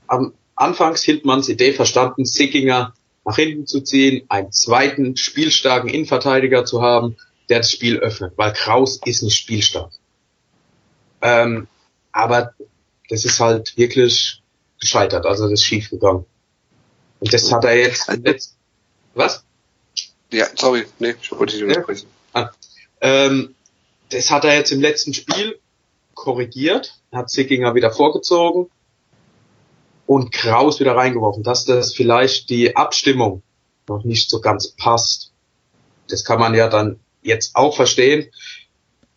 am 0.07 0.33
Anfangs 0.55 1.03
Hildmanns 1.03 1.49
Idee 1.49 1.73
verstanden, 1.73 2.25
Sickinger 2.25 2.93
nach 3.25 3.35
hinten 3.35 3.67
zu 3.67 3.81
ziehen, 3.81 4.25
einen 4.29 4.51
zweiten 4.51 5.15
spielstarken 5.15 5.89
Innenverteidiger 5.89 6.65
zu 6.65 6.81
haben, 6.81 7.17
der 7.49 7.59
das 7.59 7.71
Spiel 7.71 7.97
öffnet, 7.97 8.33
weil 8.37 8.53
Kraus 8.53 8.99
ist 9.05 9.21
nicht 9.21 9.37
spielstark. 9.37 9.91
Ähm, 11.21 11.67
aber 12.11 12.53
das 13.09 13.25
ist 13.25 13.39
halt 13.39 13.75
wirklich 13.77 14.41
gescheitert, 14.79 15.25
also 15.25 15.43
das 15.43 15.53
ist 15.53 15.65
schief 15.65 15.89
gegangen. 15.89 16.25
Und 17.19 17.33
das 17.33 17.51
hat 17.51 17.65
er 17.65 17.77
jetzt, 17.77 18.09
jetzt 18.23 18.55
was? 19.13 19.43
Ja, 20.31 20.45
sorry, 20.55 20.85
nee, 20.99 21.15
ich 21.21 21.31
wollte 21.31 21.53
dich 21.53 21.63
unterbrechen. 21.63 22.07
Ja. 22.33 22.41
Ah, 22.41 22.51
ähm, 23.01 23.55
das 24.09 24.31
hat 24.31 24.45
er 24.45 24.55
jetzt 24.55 24.71
im 24.71 24.81
letzten 24.81 25.13
Spiel 25.13 25.59
korrigiert, 26.13 26.99
hat 27.11 27.29
Sickinger 27.29 27.75
wieder 27.75 27.91
vorgezogen 27.91 28.69
und 30.05 30.31
Kraus 30.31 30.79
wieder 30.79 30.95
reingeworfen, 30.95 31.43
dass 31.43 31.65
das 31.65 31.93
vielleicht 31.93 32.49
die 32.49 32.75
Abstimmung 32.75 33.41
noch 33.87 34.03
nicht 34.03 34.29
so 34.29 34.41
ganz 34.41 34.69
passt. 34.69 35.31
Das 36.07 36.23
kann 36.25 36.39
man 36.39 36.53
ja 36.53 36.67
dann 36.67 36.99
jetzt 37.21 37.55
auch 37.55 37.75
verstehen, 37.75 38.31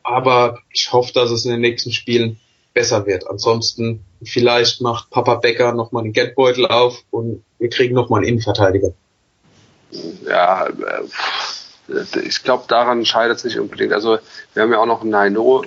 aber 0.02 0.60
ich 0.70 0.92
hoffe, 0.92 1.12
dass 1.12 1.30
es 1.30 1.44
in 1.44 1.52
den 1.52 1.60
nächsten 1.60 1.92
Spielen 1.92 2.40
besser 2.74 3.06
wird. 3.06 3.28
Ansonsten 3.28 4.04
vielleicht 4.22 4.80
macht 4.80 5.10
Papa 5.10 5.36
Becker 5.36 5.72
nochmal 5.72 6.04
den 6.04 6.12
Geldbeutel 6.12 6.66
auf 6.66 7.02
und 7.10 7.44
wir 7.58 7.68
kriegen 7.68 7.94
nochmal 7.94 8.20
einen 8.20 8.28
Innenverteidiger. 8.28 8.92
Ja, 10.26 10.66
äh, 10.66 12.18
ich 12.24 12.42
glaube, 12.42 12.64
daran 12.68 13.04
scheitert 13.04 13.38
es 13.38 13.44
nicht 13.44 13.58
unbedingt. 13.58 13.92
Also 13.92 14.18
wir 14.54 14.62
haben 14.62 14.72
ja 14.72 14.78
auch 14.78 14.86
noch 14.86 15.02
einen 15.02 15.10
Naino 15.10 15.64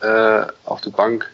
äh, 0.00 0.46
auf 0.64 0.80
der 0.80 0.90
Bank, 0.90 1.28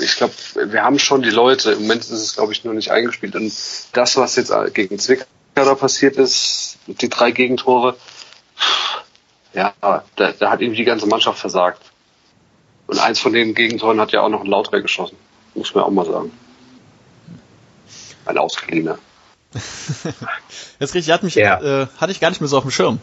ich 0.00 0.16
glaube, 0.16 0.34
wir 0.66 0.82
haben 0.82 0.98
schon 0.98 1.22
die 1.22 1.30
Leute. 1.30 1.72
Im 1.72 1.82
Moment 1.82 2.02
ist 2.02 2.10
es, 2.10 2.34
glaube 2.34 2.52
ich, 2.52 2.64
nur 2.64 2.74
nicht 2.74 2.90
eingespielt. 2.90 3.34
Und 3.34 3.52
das, 3.92 4.16
was 4.16 4.36
jetzt 4.36 4.52
gegen 4.74 4.98
Zwickau 4.98 5.24
da 5.54 5.74
passiert 5.74 6.16
ist, 6.16 6.78
die 6.86 7.08
drei 7.08 7.30
Gegentore, 7.30 7.96
ja, 9.54 9.72
da, 9.80 10.32
da 10.38 10.50
hat 10.50 10.60
irgendwie 10.60 10.78
die 10.78 10.84
ganze 10.84 11.06
Mannschaft 11.06 11.38
versagt. 11.38 11.91
Und 12.92 12.98
eins 12.98 13.20
von 13.20 13.32
den 13.32 13.54
Gegentoren 13.54 13.98
hat 14.02 14.12
ja 14.12 14.20
auch 14.20 14.28
noch 14.28 14.42
ein 14.42 14.46
Lauter 14.46 14.82
geschossen. 14.82 15.16
Muss 15.54 15.74
man 15.74 15.84
auch 15.84 15.90
mal 15.90 16.04
sagen. 16.04 16.30
Ein 18.26 18.36
Ausgeliehener. 18.36 18.98
Jetzt 20.78 20.94
richtig, 20.94 21.10
hat 21.10 21.22
mich, 21.22 21.34
ja. 21.36 21.84
äh, 21.84 21.86
hatte 21.96 22.12
ich 22.12 22.20
gar 22.20 22.28
nicht 22.28 22.42
mehr 22.42 22.48
so 22.48 22.58
auf 22.58 22.64
dem 22.64 22.70
Schirm, 22.70 22.98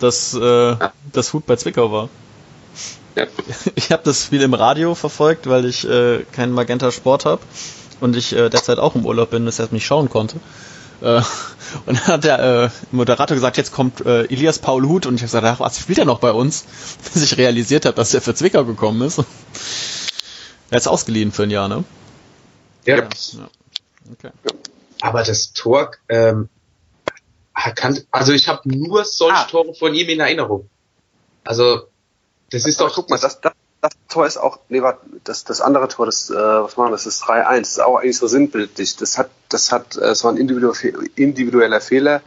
dass 0.00 0.34
äh, 0.34 0.38
ja. 0.38 0.92
das 1.14 1.32
Hut 1.32 1.46
bei 1.46 1.56
Zwickau 1.56 1.90
war. 1.90 2.10
Ja. 3.16 3.24
Ich 3.74 3.90
habe 3.90 4.02
das 4.04 4.26
Spiel 4.26 4.42
im 4.42 4.52
Radio 4.52 4.94
verfolgt, 4.94 5.48
weil 5.48 5.64
ich 5.64 5.88
äh, 5.88 6.24
keinen 6.32 6.52
Magenta 6.52 6.92
Sport 6.92 7.24
habe 7.24 7.40
und 8.00 8.14
ich 8.16 8.34
äh, 8.34 8.50
derzeit 8.50 8.78
auch 8.78 8.96
im 8.96 9.06
Urlaub 9.06 9.30
bin, 9.30 9.46
deshalb 9.46 9.72
nicht 9.72 9.86
schauen 9.86 10.10
konnte. 10.10 10.40
Äh, 11.02 11.22
und 11.86 11.98
dann 11.98 12.06
hat 12.06 12.24
der 12.24 12.38
äh, 12.38 12.70
Moderator 12.90 13.34
gesagt, 13.34 13.56
jetzt 13.56 13.72
kommt 13.72 14.04
äh, 14.06 14.24
Elias 14.24 14.58
Paul 14.58 14.86
Huth 14.88 15.06
und 15.06 15.16
ich 15.16 15.22
habe 15.22 15.26
gesagt, 15.26 15.46
ach, 15.46 15.60
was 15.60 15.78
spielt 15.78 15.98
er 15.98 16.04
noch 16.04 16.20
bei 16.20 16.32
uns? 16.32 16.64
Bis 17.12 17.22
ich 17.22 17.36
realisiert 17.36 17.84
habe, 17.84 17.96
dass 17.96 18.14
er 18.14 18.20
für 18.20 18.34
Zwickau 18.34 18.64
gekommen 18.64 19.02
ist. 19.02 19.18
er 20.70 20.78
ist 20.78 20.86
ausgeliehen 20.86 21.32
für 21.32 21.44
ein 21.44 21.50
Jahr, 21.50 21.68
ne? 21.68 21.84
Ja. 22.84 22.96
ja. 22.96 23.08
Okay. 24.12 24.30
Aber 25.00 25.22
das 25.22 25.52
Tor 25.52 25.92
ähm, 26.08 26.48
kann, 27.74 28.00
also 28.10 28.32
ich 28.32 28.48
habe 28.48 28.68
nur 28.68 29.04
solche 29.04 29.36
ah. 29.36 29.44
Tore 29.44 29.74
von 29.74 29.94
ihm 29.94 30.08
in 30.08 30.20
Erinnerung. 30.20 30.68
Also 31.44 31.88
das 32.50 32.66
ist 32.66 32.80
doch, 32.80 32.92
guck 32.94 33.10
mal, 33.10 33.18
das, 33.18 33.40
das, 33.40 33.52
das 33.82 33.92
Tor 34.08 34.26
ist 34.26 34.36
auch, 34.36 34.60
nee, 34.68 34.80
warte, 34.80 35.00
das, 35.24 35.44
das 35.44 35.60
andere 35.60 35.88
Tor, 35.88 36.06
das, 36.06 36.30
äh, 36.30 36.34
was 36.34 36.76
machen 36.76 36.92
das, 36.92 37.04
ist 37.04 37.24
3-1, 37.24 37.58
das 37.58 37.68
ist 37.72 37.80
auch 37.80 37.96
eigentlich 37.96 38.16
so 38.16 38.28
sinnbildlich. 38.28 38.96
Das 38.96 39.18
hat, 39.18 39.28
das 39.48 39.72
hat, 39.72 39.96
äh, 39.96 40.10
es 40.10 40.22
war 40.22 40.32
ein 40.32 40.36
individueller 40.38 41.80
Fehler. 41.80 42.22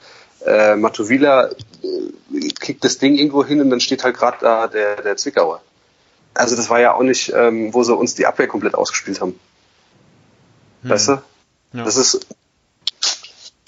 Äh, 0.45 0.75
Matuvila 0.75 1.50
äh, 1.50 2.50
kickt 2.59 2.83
das 2.83 2.97
Ding 2.97 3.15
irgendwo 3.15 3.45
hin 3.45 3.62
und 3.62 3.69
dann 3.69 3.79
steht 3.79 4.03
halt 4.03 4.17
gerade 4.17 4.38
da 4.41 4.67
der, 4.67 5.01
der 5.01 5.15
Zwickauer. 5.15 5.62
Also 6.33 6.57
das 6.57 6.69
war 6.69 6.81
ja 6.81 6.93
auch 6.93 7.03
nicht, 7.03 7.31
ähm, 7.33 7.74
wo 7.74 7.83
sie 7.83 7.95
uns 7.95 8.15
die 8.15 8.25
Abwehr 8.25 8.47
komplett 8.47 8.75
ausgespielt 8.75 9.21
haben. 9.21 9.39
Hm. 10.81 10.89
Weißt 10.89 11.07
du? 11.07 11.21
Ja. 11.71 11.85
Das 11.85 11.95
ist. 11.95 12.27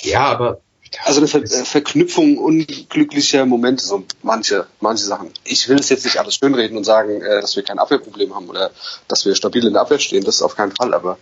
Ja, 0.01 0.25
aber 0.25 0.59
also 1.03 1.19
eine 1.19 1.27
Ver 1.27 1.45
Verknüpfung 1.47 2.37
unglücklicher 2.37 3.45
Momente, 3.45 3.83
so 3.83 4.03
manche, 4.23 4.67
manche 4.79 5.05
Sachen. 5.05 5.31
Ich 5.43 5.67
will 5.69 5.79
es 5.79 5.89
jetzt 5.89 6.05
nicht 6.05 6.19
alles 6.19 6.35
schönreden 6.35 6.77
und 6.77 6.83
sagen, 6.83 7.21
äh, 7.21 7.41
dass 7.41 7.55
wir 7.55 7.63
kein 7.63 7.79
Abwehrproblem 7.79 8.33
haben 8.35 8.49
oder 8.49 8.71
dass 9.07 9.25
wir 9.25 9.35
stabil 9.35 9.65
in 9.65 9.73
der 9.73 9.81
Abwehr 9.83 9.99
stehen, 9.99 10.23
das 10.23 10.35
ist 10.35 10.41
auf 10.41 10.55
keinen 10.55 10.75
Fall, 10.75 10.93
aber 10.93 11.17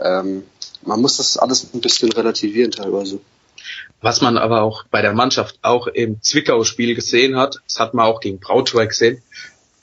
ähm, 0.00 0.44
man 0.82 1.00
muss 1.00 1.16
das 1.16 1.36
alles 1.36 1.72
ein 1.72 1.80
bisschen 1.80 2.12
relativieren 2.12 2.70
teilweise. 2.70 3.20
Was 4.00 4.20
man 4.20 4.36
aber 4.36 4.62
auch 4.62 4.84
bei 4.90 5.00
der 5.00 5.14
Mannschaft 5.14 5.58
auch 5.62 5.86
im 5.86 6.20
Zwickau-Spiel 6.22 6.94
gesehen 6.94 7.36
hat, 7.36 7.60
das 7.66 7.80
hat 7.80 7.94
man 7.94 8.06
auch 8.06 8.20
gegen 8.20 8.38
Braunschweig 8.38 8.90
gesehen, 8.90 9.22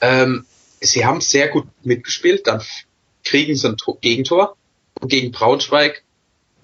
ähm, 0.00 0.46
sie 0.80 1.04
haben 1.04 1.20
sehr 1.20 1.48
gut 1.48 1.66
mitgespielt, 1.82 2.46
dann 2.46 2.62
kriegen 3.24 3.56
sie 3.56 3.68
ein 3.68 3.76
Gegentor 4.00 4.56
und 5.00 5.08
gegen 5.08 5.32
Braunschweig 5.32 6.02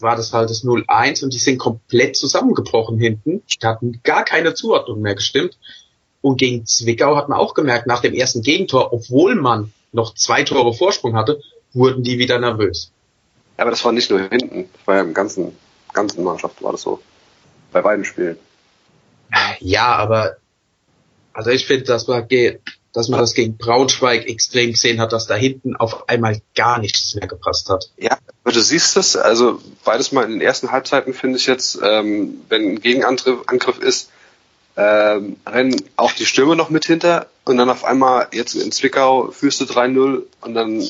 war 0.00 0.16
das 0.16 0.32
halt 0.32 0.50
das 0.50 0.64
0-1 0.64 1.24
und 1.24 1.32
die 1.32 1.38
sind 1.38 1.58
komplett 1.58 2.16
zusammengebrochen 2.16 2.98
hinten. 2.98 3.42
Die 3.46 3.66
hatten 3.66 4.00
gar 4.04 4.24
keine 4.24 4.54
Zuordnung 4.54 5.00
mehr 5.00 5.14
gestimmt. 5.14 5.58
Und 6.20 6.38
gegen 6.38 6.66
Zwickau 6.66 7.16
hat 7.16 7.28
man 7.28 7.38
auch 7.38 7.54
gemerkt, 7.54 7.86
nach 7.86 8.00
dem 8.00 8.14
ersten 8.14 8.42
Gegentor, 8.42 8.92
obwohl 8.92 9.34
man 9.34 9.72
noch 9.92 10.14
zwei 10.14 10.42
Tore 10.42 10.74
Vorsprung 10.74 11.14
hatte, 11.14 11.40
wurden 11.72 12.02
die 12.02 12.18
wieder 12.18 12.38
nervös. 12.38 12.90
Ja, 13.56 13.62
aber 13.62 13.70
das 13.70 13.84
war 13.84 13.92
nicht 13.92 14.10
nur 14.10 14.20
hinten, 14.20 14.68
das 14.72 14.86
war 14.86 14.96
ja 14.96 15.02
im 15.02 15.14
ganzen, 15.14 15.56
ganzen 15.92 16.24
Mannschaft 16.24 16.62
war 16.62 16.72
das 16.72 16.82
so. 16.82 17.00
Bei 17.72 17.82
beiden 17.82 18.04
Spielen. 18.04 18.38
Ja, 19.60 19.94
aber 19.96 20.36
also 21.32 21.50
ich 21.50 21.66
finde, 21.66 21.84
dass 21.84 22.08
man 22.08 22.26
geht, 22.26 22.60
dass 22.98 23.08
man 23.08 23.20
das 23.20 23.34
gegen 23.34 23.56
Braunschweig 23.56 24.28
extrem 24.28 24.72
gesehen 24.72 25.00
hat, 25.00 25.12
dass 25.12 25.28
da 25.28 25.36
hinten 25.36 25.76
auf 25.76 26.08
einmal 26.08 26.40
gar 26.56 26.80
nichts 26.80 27.14
mehr 27.14 27.28
gepasst 27.28 27.68
hat. 27.68 27.92
Ja, 27.96 28.18
aber 28.42 28.52
du 28.52 28.60
siehst 28.60 28.96
es, 28.96 29.14
also 29.14 29.60
beides 29.84 30.10
mal 30.10 30.24
in 30.24 30.32
den 30.32 30.40
ersten 30.40 30.72
Halbzeiten 30.72 31.14
finde 31.14 31.38
ich 31.38 31.46
jetzt, 31.46 31.78
ähm, 31.80 32.40
wenn 32.48 32.72
ein 32.72 32.80
Gegenangriff 32.80 33.44
Angriff 33.46 33.78
ist, 33.78 34.10
ähm, 34.76 35.36
rennen 35.46 35.80
auch 35.94 36.10
die 36.10 36.26
Stürme 36.26 36.56
noch 36.56 36.70
mit 36.70 36.86
hinter 36.86 37.28
und 37.44 37.56
dann 37.56 37.70
auf 37.70 37.84
einmal 37.84 38.26
jetzt 38.32 38.56
in 38.56 38.72
Zwickau 38.72 39.30
führst 39.30 39.60
du 39.60 39.66
3-0 39.66 40.24
und 40.40 40.54
dann 40.54 40.82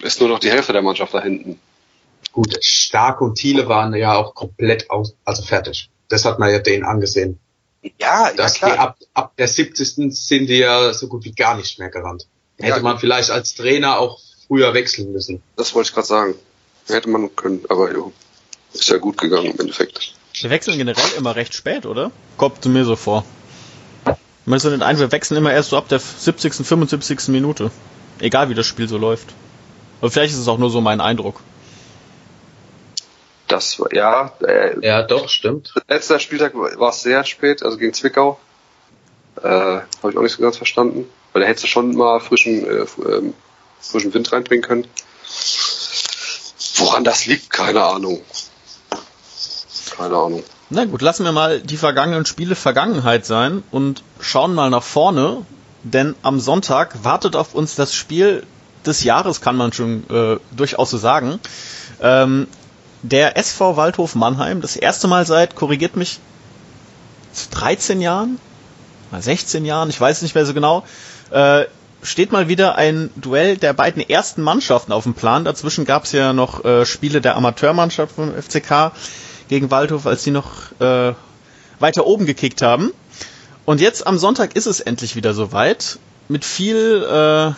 ist 0.00 0.18
nur 0.18 0.30
noch 0.30 0.40
die 0.40 0.50
Hälfte 0.50 0.72
der 0.72 0.82
Mannschaft 0.82 1.14
da 1.14 1.22
hinten. 1.22 1.60
Gut, 2.32 2.58
Stark 2.64 3.20
und 3.20 3.36
Thiele 3.36 3.68
waren 3.68 3.94
ja 3.94 4.16
auch 4.16 4.34
komplett 4.34 4.90
aus, 4.90 5.14
also 5.24 5.44
fertig. 5.44 5.90
Das 6.08 6.24
hat 6.24 6.40
man 6.40 6.50
ja 6.50 6.58
denen 6.58 6.82
angesehen. 6.82 7.38
Ja, 8.00 8.32
dass 8.32 8.60
ja, 8.60 8.72
die 8.72 8.78
ab, 8.78 8.98
ab 9.14 9.32
der 9.36 9.48
70. 9.48 10.14
sind 10.16 10.46
die 10.46 10.58
ja 10.58 10.92
so 10.92 11.08
gut 11.08 11.24
wie 11.24 11.32
gar 11.32 11.56
nicht 11.56 11.78
mehr 11.78 11.90
gerannt. 11.90 12.26
Hätte 12.58 12.76
Ja. 12.76 12.82
man 12.82 12.98
vielleicht 12.98 13.30
als 13.30 13.54
Trainer 13.54 13.98
auch 13.98 14.20
früher 14.46 14.72
wechseln 14.74 15.12
müssen. 15.12 15.42
Das 15.56 15.74
wollte 15.74 15.88
ich 15.88 15.94
gerade 15.94 16.06
sagen. 16.06 16.34
Hätte 16.88 17.08
man 17.08 17.34
können, 17.34 17.64
aber 17.68 17.92
jo, 17.92 18.12
ist 18.72 18.88
ja 18.88 18.98
gut 18.98 19.18
gegangen 19.18 19.52
im 19.52 19.60
Endeffekt. 19.60 20.14
Wir 20.34 20.50
wechseln 20.50 20.78
generell 20.78 21.12
immer 21.16 21.36
recht 21.36 21.54
spät, 21.54 21.86
oder? 21.86 22.10
Kommt 22.36 22.64
mir 22.64 22.84
so 22.84 22.96
vor. 22.96 23.24
Man 24.44 24.56
ist 24.56 24.62
so 24.64 24.70
den 24.70 24.82
einen, 24.82 24.98
wir 24.98 25.12
wechseln 25.12 25.36
immer 25.36 25.52
erst 25.52 25.70
so 25.70 25.76
ab 25.76 25.88
der 25.88 26.00
70., 26.00 26.54
75. 26.66 27.28
Minute. 27.28 27.70
Egal 28.18 28.48
wie 28.48 28.54
das 28.54 28.66
Spiel 28.66 28.88
so 28.88 28.98
läuft. 28.98 29.28
Aber 30.00 30.10
vielleicht 30.10 30.34
ist 30.34 30.40
es 30.40 30.48
auch 30.48 30.58
nur 30.58 30.70
so 30.70 30.80
mein 30.80 31.00
Eindruck. 31.00 31.40
Das 33.52 33.78
war, 33.78 33.92
ja, 33.92 34.32
äh, 34.40 34.78
Ja, 34.80 35.02
doch, 35.02 35.28
stimmt. 35.28 35.74
letzter 35.86 36.18
Spieltag 36.18 36.54
war 36.54 36.88
es 36.88 37.02
sehr 37.02 37.22
spät, 37.24 37.62
also 37.62 37.76
gegen 37.76 37.92
Zwickau. 37.92 38.40
Äh, 39.42 39.46
Habe 39.48 40.10
ich 40.10 40.16
auch 40.16 40.22
nicht 40.22 40.32
so 40.34 40.42
ganz 40.42 40.56
verstanden. 40.56 41.04
Weil 41.32 41.42
da 41.42 41.48
hättest 41.48 41.64
du 41.64 41.68
schon 41.68 41.94
mal 41.94 42.18
frischen, 42.20 42.64
äh, 42.66 42.86
ähm, 43.10 43.34
frischen 43.80 44.14
Wind 44.14 44.32
reinbringen 44.32 44.64
können. 44.64 44.86
Woran 46.76 47.04
das 47.04 47.26
liegt, 47.26 47.50
keine 47.50 47.82
Ahnung. 47.82 48.22
Keine 49.96 50.16
Ahnung. 50.16 50.42
Na 50.70 50.86
gut, 50.86 51.02
lassen 51.02 51.24
wir 51.24 51.32
mal 51.32 51.60
die 51.60 51.76
vergangenen 51.76 52.24
Spiele 52.24 52.54
Vergangenheit 52.54 53.26
sein 53.26 53.62
und 53.70 54.02
schauen 54.20 54.54
mal 54.54 54.70
nach 54.70 54.82
vorne, 54.82 55.44
denn 55.82 56.14
am 56.22 56.40
Sonntag 56.40 57.04
wartet 57.04 57.36
auf 57.36 57.54
uns 57.54 57.74
das 57.74 57.94
Spiel 57.94 58.46
des 58.86 59.04
Jahres, 59.04 59.42
kann 59.42 59.56
man 59.56 59.74
schon 59.74 60.04
äh, 60.10 60.38
durchaus 60.56 60.90
so 60.90 60.96
sagen. 60.96 61.38
Ähm, 62.00 62.46
der 63.02 63.36
SV 63.36 63.76
Waldhof 63.76 64.14
Mannheim, 64.14 64.60
das 64.60 64.76
erste 64.76 65.08
Mal 65.08 65.26
seit, 65.26 65.56
korrigiert 65.56 65.96
mich, 65.96 66.20
13 67.50 68.00
Jahren, 68.00 68.38
mal 69.10 69.22
16 69.22 69.64
Jahren, 69.64 69.90
ich 69.90 70.00
weiß 70.00 70.22
nicht 70.22 70.34
mehr 70.34 70.46
so 70.46 70.54
genau, 70.54 70.84
äh, 71.30 71.64
steht 72.02 72.32
mal 72.32 72.48
wieder 72.48 72.76
ein 72.76 73.10
Duell 73.16 73.56
der 73.56 73.72
beiden 73.72 74.02
ersten 74.08 74.42
Mannschaften 74.42 74.92
auf 74.92 75.04
dem 75.04 75.14
Plan. 75.14 75.44
Dazwischen 75.44 75.84
gab 75.84 76.04
es 76.04 76.12
ja 76.12 76.32
noch 76.32 76.64
äh, 76.64 76.84
Spiele 76.84 77.20
der 77.20 77.36
Amateurmannschaft 77.36 78.16
vom 78.16 78.32
FCK 78.34 78.92
gegen 79.48 79.70
Waldhof, 79.70 80.06
als 80.06 80.24
die 80.24 80.32
noch 80.32 80.72
äh, 80.80 81.12
weiter 81.78 82.06
oben 82.06 82.26
gekickt 82.26 82.62
haben. 82.62 82.92
Und 83.64 83.80
jetzt 83.80 84.06
am 84.06 84.18
Sonntag 84.18 84.56
ist 84.56 84.66
es 84.66 84.80
endlich 84.80 85.14
wieder 85.14 85.34
soweit. 85.34 85.98
Mit 86.28 86.44
viel, 86.44 87.04
äh, 87.08 87.52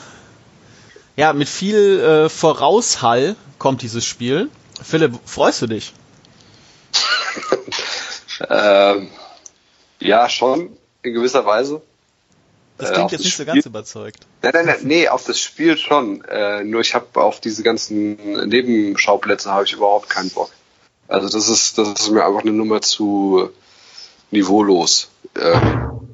ja, 1.20 1.32
mit 1.32 1.48
viel 1.48 2.00
äh, 2.00 2.28
Voraushall 2.28 3.36
kommt 3.58 3.82
dieses 3.82 4.04
Spiel. 4.04 4.50
Philipp, 4.82 5.18
freust 5.24 5.62
du 5.62 5.66
dich? 5.66 5.92
Ähm, 8.50 9.08
ja, 10.00 10.28
schon, 10.28 10.76
in 11.02 11.14
gewisser 11.14 11.46
Weise. 11.46 11.80
Das 12.78 12.90
Äh, 12.90 12.92
klingt 12.94 13.04
auf 13.06 13.12
jetzt 13.12 13.20
das 13.20 13.24
nicht 13.26 13.36
so 13.36 13.42
Spiel- 13.44 13.54
ganz 13.54 13.66
überzeugt. 13.66 14.26
Nein, 14.42 14.52
nein, 14.54 14.66
nein, 14.66 14.76
nee, 14.82 15.08
auf 15.08 15.24
das 15.24 15.38
Spiel 15.38 15.78
schon. 15.78 16.24
Äh, 16.24 16.64
nur 16.64 16.80
ich 16.80 16.94
habe 16.96 17.06
auf 17.22 17.40
diese 17.40 17.62
ganzen 17.62 18.16
Nebenschauplätze 18.48 19.52
habe 19.52 19.64
ich 19.64 19.72
überhaupt 19.72 20.10
keinen 20.10 20.30
Bock. 20.30 20.50
Also 21.06 21.28
das 21.28 21.48
ist, 21.48 21.78
das 21.78 21.88
ist 21.90 22.10
mir 22.10 22.24
einfach 22.26 22.40
eine 22.42 22.50
Nummer 22.52 22.80
zu 22.80 23.50
niveaulos. 24.32 25.10
Äh, 25.38 25.60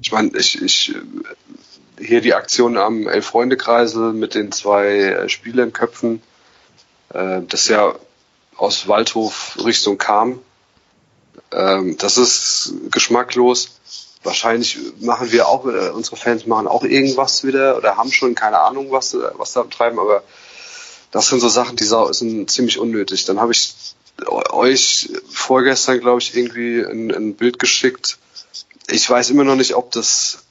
ich 0.02 0.12
meine, 0.12 0.36
ich, 0.36 0.60
ich 0.60 0.94
äh, 0.94 2.04
hier 2.04 2.20
die 2.20 2.34
Aktion 2.34 2.76
am 2.76 3.08
Elf-Freunde-Kreisel 3.08 4.12
mit 4.12 4.34
den 4.34 4.52
zwei 4.52 4.88
äh, 4.98 5.28
Spielerköpfen, 5.30 6.20
äh, 7.14 7.40
das 7.48 7.68
ja 7.68 7.94
aus 8.60 8.88
Waldhof 8.88 9.56
Richtung 9.64 9.96
kam. 9.96 10.40
Ähm, 11.50 11.96
das 11.98 12.18
ist 12.18 12.74
geschmacklos. 12.90 13.70
Wahrscheinlich 14.22 14.78
machen 15.00 15.32
wir 15.32 15.48
auch, 15.48 15.64
äh, 15.64 15.90
unsere 15.90 16.16
Fans 16.16 16.46
machen 16.46 16.68
auch 16.68 16.84
irgendwas 16.84 17.42
wieder 17.42 17.78
oder 17.78 17.96
haben 17.96 18.12
schon 18.12 18.34
keine 18.34 18.58
Ahnung, 18.58 18.90
was, 18.90 19.14
äh, 19.14 19.18
was 19.34 19.54
da 19.54 19.62
treiben, 19.64 19.98
aber 19.98 20.22
das 21.10 21.28
sind 21.28 21.40
so 21.40 21.48
Sachen, 21.48 21.76
die 21.76 21.84
sind 21.84 22.50
ziemlich 22.50 22.78
unnötig. 22.78 23.24
Dann 23.24 23.40
habe 23.40 23.52
ich 23.52 23.74
euch 24.28 25.08
vorgestern, 25.30 26.00
glaube 26.00 26.20
ich, 26.20 26.36
irgendwie 26.36 26.84
ein, 26.84 27.10
ein 27.10 27.34
Bild 27.34 27.58
geschickt. 27.58 28.18
Ich 28.88 29.08
weiß 29.08 29.30
immer 29.30 29.44
noch 29.44 29.56
nicht, 29.56 29.74
ob 29.74 29.90
das 29.92 30.44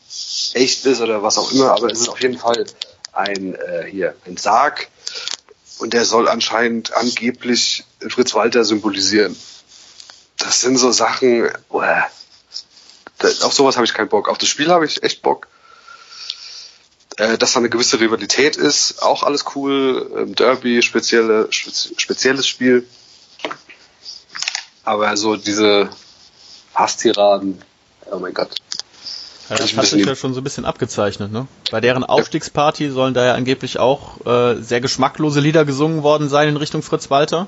echt 0.53 0.85
ist 0.85 1.01
oder 1.01 1.21
was 1.21 1.37
auch 1.37 1.51
immer, 1.51 1.71
aber 1.71 1.91
es 1.91 2.01
ist 2.01 2.09
auf 2.09 2.21
jeden 2.21 2.39
Fall 2.39 2.65
ein 3.13 3.53
äh, 3.53 3.85
hier 3.89 4.15
ein 4.25 4.37
Sarg 4.37 4.89
und 5.79 5.93
der 5.93 6.05
soll 6.05 6.27
anscheinend 6.27 6.93
angeblich 6.93 7.85
Fritz 8.07 8.33
Walter 8.35 8.63
symbolisieren. 8.63 9.35
Das 10.37 10.61
sind 10.61 10.77
so 10.77 10.91
Sachen, 10.91 11.49
uah, 11.69 12.05
auf 13.41 13.53
sowas 13.53 13.75
habe 13.75 13.85
ich 13.85 13.93
keinen 13.93 14.09
Bock. 14.09 14.29
Auf 14.29 14.37
das 14.37 14.47
Spiel 14.47 14.69
habe 14.69 14.85
ich 14.85 15.03
echt 15.03 15.21
Bock. 15.21 15.47
Äh, 17.17 17.37
dass 17.37 17.53
da 17.53 17.59
eine 17.59 17.69
gewisse 17.69 17.99
Rivalität 17.99 18.55
ist, 18.55 19.03
auch 19.03 19.23
alles 19.23 19.43
cool. 19.55 20.09
Ähm, 20.17 20.35
Derby, 20.35 20.81
spezielle, 20.81 21.47
spez 21.51 21.91
spezielles 21.97 22.47
Spiel. 22.47 22.87
Aber 24.85 25.15
so 25.17 25.35
diese 25.35 25.89
Hasstiraden, 26.73 27.61
oh 28.09 28.19
mein 28.19 28.33
Gott. 28.33 28.55
Ja, 29.49 29.55
das 29.55 29.75
hat 29.75 29.85
sich 29.85 30.05
ja 30.05 30.15
schon 30.15 30.33
so 30.33 30.41
ein 30.41 30.43
bisschen 30.43 30.65
abgezeichnet, 30.65 31.31
ne? 31.31 31.47
Bei 31.71 31.81
deren 31.81 32.03
Aufstiegsparty 32.03 32.91
sollen 32.91 33.15
da 33.15 33.25
ja 33.25 33.33
angeblich 33.33 33.79
auch 33.79 34.23
äh, 34.25 34.61
sehr 34.61 34.79
geschmacklose 34.79 35.39
Lieder 35.39 35.65
gesungen 35.65 36.03
worden 36.03 36.29
sein 36.29 36.49
in 36.49 36.57
Richtung 36.57 36.83
Fritz 36.83 37.09
Walter. 37.09 37.47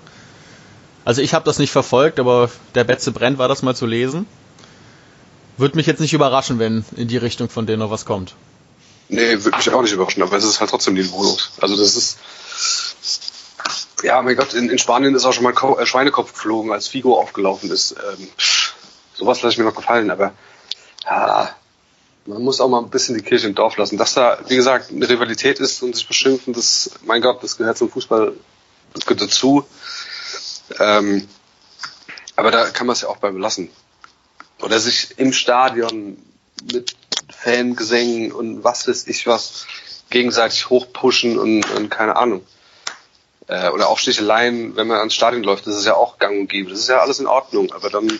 Also 1.05 1.21
ich 1.21 1.33
habe 1.33 1.45
das 1.45 1.59
nicht 1.59 1.71
verfolgt, 1.71 2.19
aber 2.19 2.49
der 2.75 2.83
Betze 2.83 3.11
brennt 3.11 3.37
war 3.37 3.47
das 3.47 3.61
mal 3.61 3.75
zu 3.75 3.85
lesen. 3.85 4.25
Würde 5.57 5.75
mich 5.75 5.85
jetzt 5.85 5.99
nicht 5.99 6.13
überraschen, 6.13 6.57
wenn 6.57 6.83
in 6.95 7.07
die 7.07 7.17
Richtung 7.17 7.49
von 7.49 7.67
denen 7.67 7.79
noch 7.79 7.91
was 7.91 8.05
kommt. 8.05 8.35
Nee, 9.09 9.43
würde 9.43 9.57
mich 9.57 9.69
auch 9.69 9.81
nicht 9.81 9.93
überraschen, 9.93 10.23
aber 10.23 10.37
es 10.37 10.43
ist 10.43 10.59
halt 10.59 10.69
trotzdem 10.69 10.95
niveaulos. 10.95 11.51
Also 11.61 11.77
das 11.77 11.95
ist. 11.95 12.17
Ja, 14.03 14.21
mein 14.23 14.35
Gott, 14.35 14.55
in, 14.55 14.69
in 14.71 14.79
Spanien 14.79 15.13
ist 15.13 15.25
auch 15.25 15.33
schon 15.33 15.43
mal 15.43 15.53
Ko 15.53 15.77
äh, 15.77 15.85
Schweinekopf 15.85 16.33
geflogen, 16.33 16.71
als 16.71 16.87
Figo 16.87 17.19
aufgelaufen 17.19 17.69
ist. 17.69 17.91
Ähm, 17.91 18.27
sowas 19.13 19.41
lasse 19.43 19.53
ich 19.53 19.57
mir 19.59 19.65
noch 19.65 19.75
gefallen, 19.75 20.09
aber 20.09 20.33
ja, 21.05 21.55
man 22.31 22.41
muss 22.41 22.61
auch 22.61 22.69
mal 22.69 22.79
ein 22.79 22.89
bisschen 22.89 23.15
die 23.15 23.23
Kirche 23.23 23.47
im 23.47 23.55
Dorf 23.55 23.77
lassen. 23.77 23.97
Dass 23.97 24.13
da, 24.13 24.39
wie 24.47 24.55
gesagt, 24.55 24.91
eine 24.91 25.07
Rivalität 25.07 25.59
ist 25.59 25.83
und 25.83 25.95
sich 25.95 26.07
beschimpfen, 26.07 26.53
das, 26.53 26.91
mein 27.03 27.21
Gott, 27.21 27.43
das 27.43 27.57
gehört 27.57 27.77
zum 27.77 27.89
Fußball 27.89 28.33
das 28.93 29.05
gehört 29.05 29.21
dazu. 29.21 29.65
Ähm, 30.79 31.27
aber 32.35 32.51
da 32.51 32.69
kann 32.69 32.87
man 32.87 32.93
es 32.93 33.01
ja 33.01 33.09
auch 33.09 33.17
bei 33.17 33.31
belassen. 33.31 33.69
Oder 34.61 34.79
sich 34.79 35.17
im 35.17 35.33
Stadion 35.33 36.17
mit 36.71 36.95
Fangesängen 37.29 38.31
und 38.31 38.63
was 38.63 38.87
weiß 38.87 39.07
ich 39.07 39.25
was 39.25 39.65
gegenseitig 40.09 40.69
hochpushen 40.69 41.39
und, 41.39 41.69
und 41.71 41.89
keine 41.89 42.15
Ahnung. 42.17 42.45
Äh, 43.47 43.69
oder 43.69 43.89
auch 43.89 43.97
Sticheleien, 43.97 44.75
wenn 44.75 44.87
man 44.87 44.99
ans 44.99 45.13
Stadion 45.13 45.43
läuft, 45.43 45.65
das 45.67 45.77
ist 45.77 45.85
ja 45.85 45.95
auch 45.95 46.19
gang 46.19 46.39
und 46.39 46.47
gäbe. 46.47 46.69
Das 46.69 46.79
ist 46.79 46.89
ja 46.89 46.99
alles 46.99 47.19
in 47.19 47.27
Ordnung, 47.27 47.71
aber 47.73 47.89
dann 47.89 48.19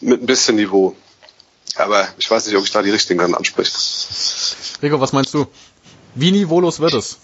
mit 0.00 0.22
ein 0.22 0.26
bisschen 0.26 0.56
Niveau. 0.56 0.94
Aber 1.78 2.08
ich 2.18 2.28
weiß 2.28 2.46
nicht, 2.46 2.56
ob 2.56 2.64
ich 2.64 2.70
da 2.72 2.82
die 2.82 2.90
richtigen 2.90 3.20
dann 3.20 3.34
anspreche. 3.34 3.72
Rico, 4.82 5.00
was 5.00 5.12
meinst 5.12 5.32
du? 5.32 5.46
Wie 6.14 6.32
niveaulos 6.32 6.80
wird 6.80 6.94
es? 6.94 7.18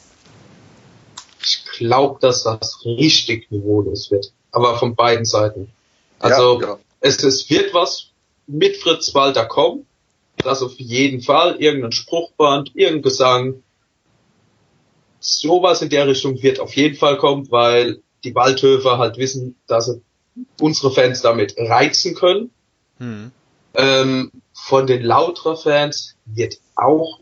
Ich 1.43 1.65
glaube, 1.77 2.21
dass 2.21 2.45
das 2.45 2.85
richtig 2.85 3.51
niveaulos 3.51 4.11
wird. 4.11 4.33
Aber 4.53 4.79
von 4.79 4.95
beiden 4.95 5.25
Seiten. 5.25 5.73
Also 6.21 6.61
ja, 6.61 6.69
ja. 6.69 6.79
es, 7.01 7.23
es 7.25 7.51
wird 7.51 7.75
was 7.75 8.11
mit 8.47 8.77
Fritz 8.77 9.13
Walter 9.15 9.45
kommen. 9.45 9.87
Das 10.37 10.63
auf 10.63 10.79
jeden 10.79 11.21
Fall. 11.21 11.57
Irgendein 11.57 11.93
Spruchband, 11.93 12.71
irgendein 12.75 13.03
Gesang. 13.03 13.63
Sowas 15.19 15.83
in 15.83 15.89
der 15.89 16.07
Richtung 16.07 16.41
wird 16.43 16.61
auf 16.61 16.77
jeden 16.77 16.97
Fall 16.97 17.17
kommen, 17.19 17.51
weil 17.51 18.03
die 18.23 18.35
Waldhöfer 18.35 18.99
halt 18.99 19.17
wissen, 19.17 19.57
dass 19.67 19.87
sie 19.87 20.01
unsere 20.61 20.93
Fans 20.93 21.23
damit 21.23 21.55
reizen 21.59 22.15
können. 22.15 22.51
Hm. 22.99 23.33
Ähm, 23.75 24.31
von 24.53 24.87
den 24.87 25.03
lauterer 25.03 25.57
Fans 25.57 26.17
wird 26.25 26.59
auch 26.77 27.21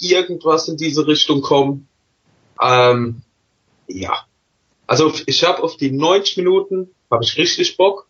irgendwas 0.00 0.68
in 0.68 0.76
diese 0.76 1.06
Richtung 1.06 1.42
kommen. 1.42 1.88
Ähm, 2.60 3.22
ja. 3.86 4.24
Also 4.86 5.12
ich 5.26 5.44
habe 5.44 5.62
auf 5.62 5.76
die 5.76 5.90
90 5.90 6.38
Minuten 6.38 6.90
habe 7.10 7.24
ich 7.24 7.36
richtig 7.36 7.76
Bock. 7.76 8.06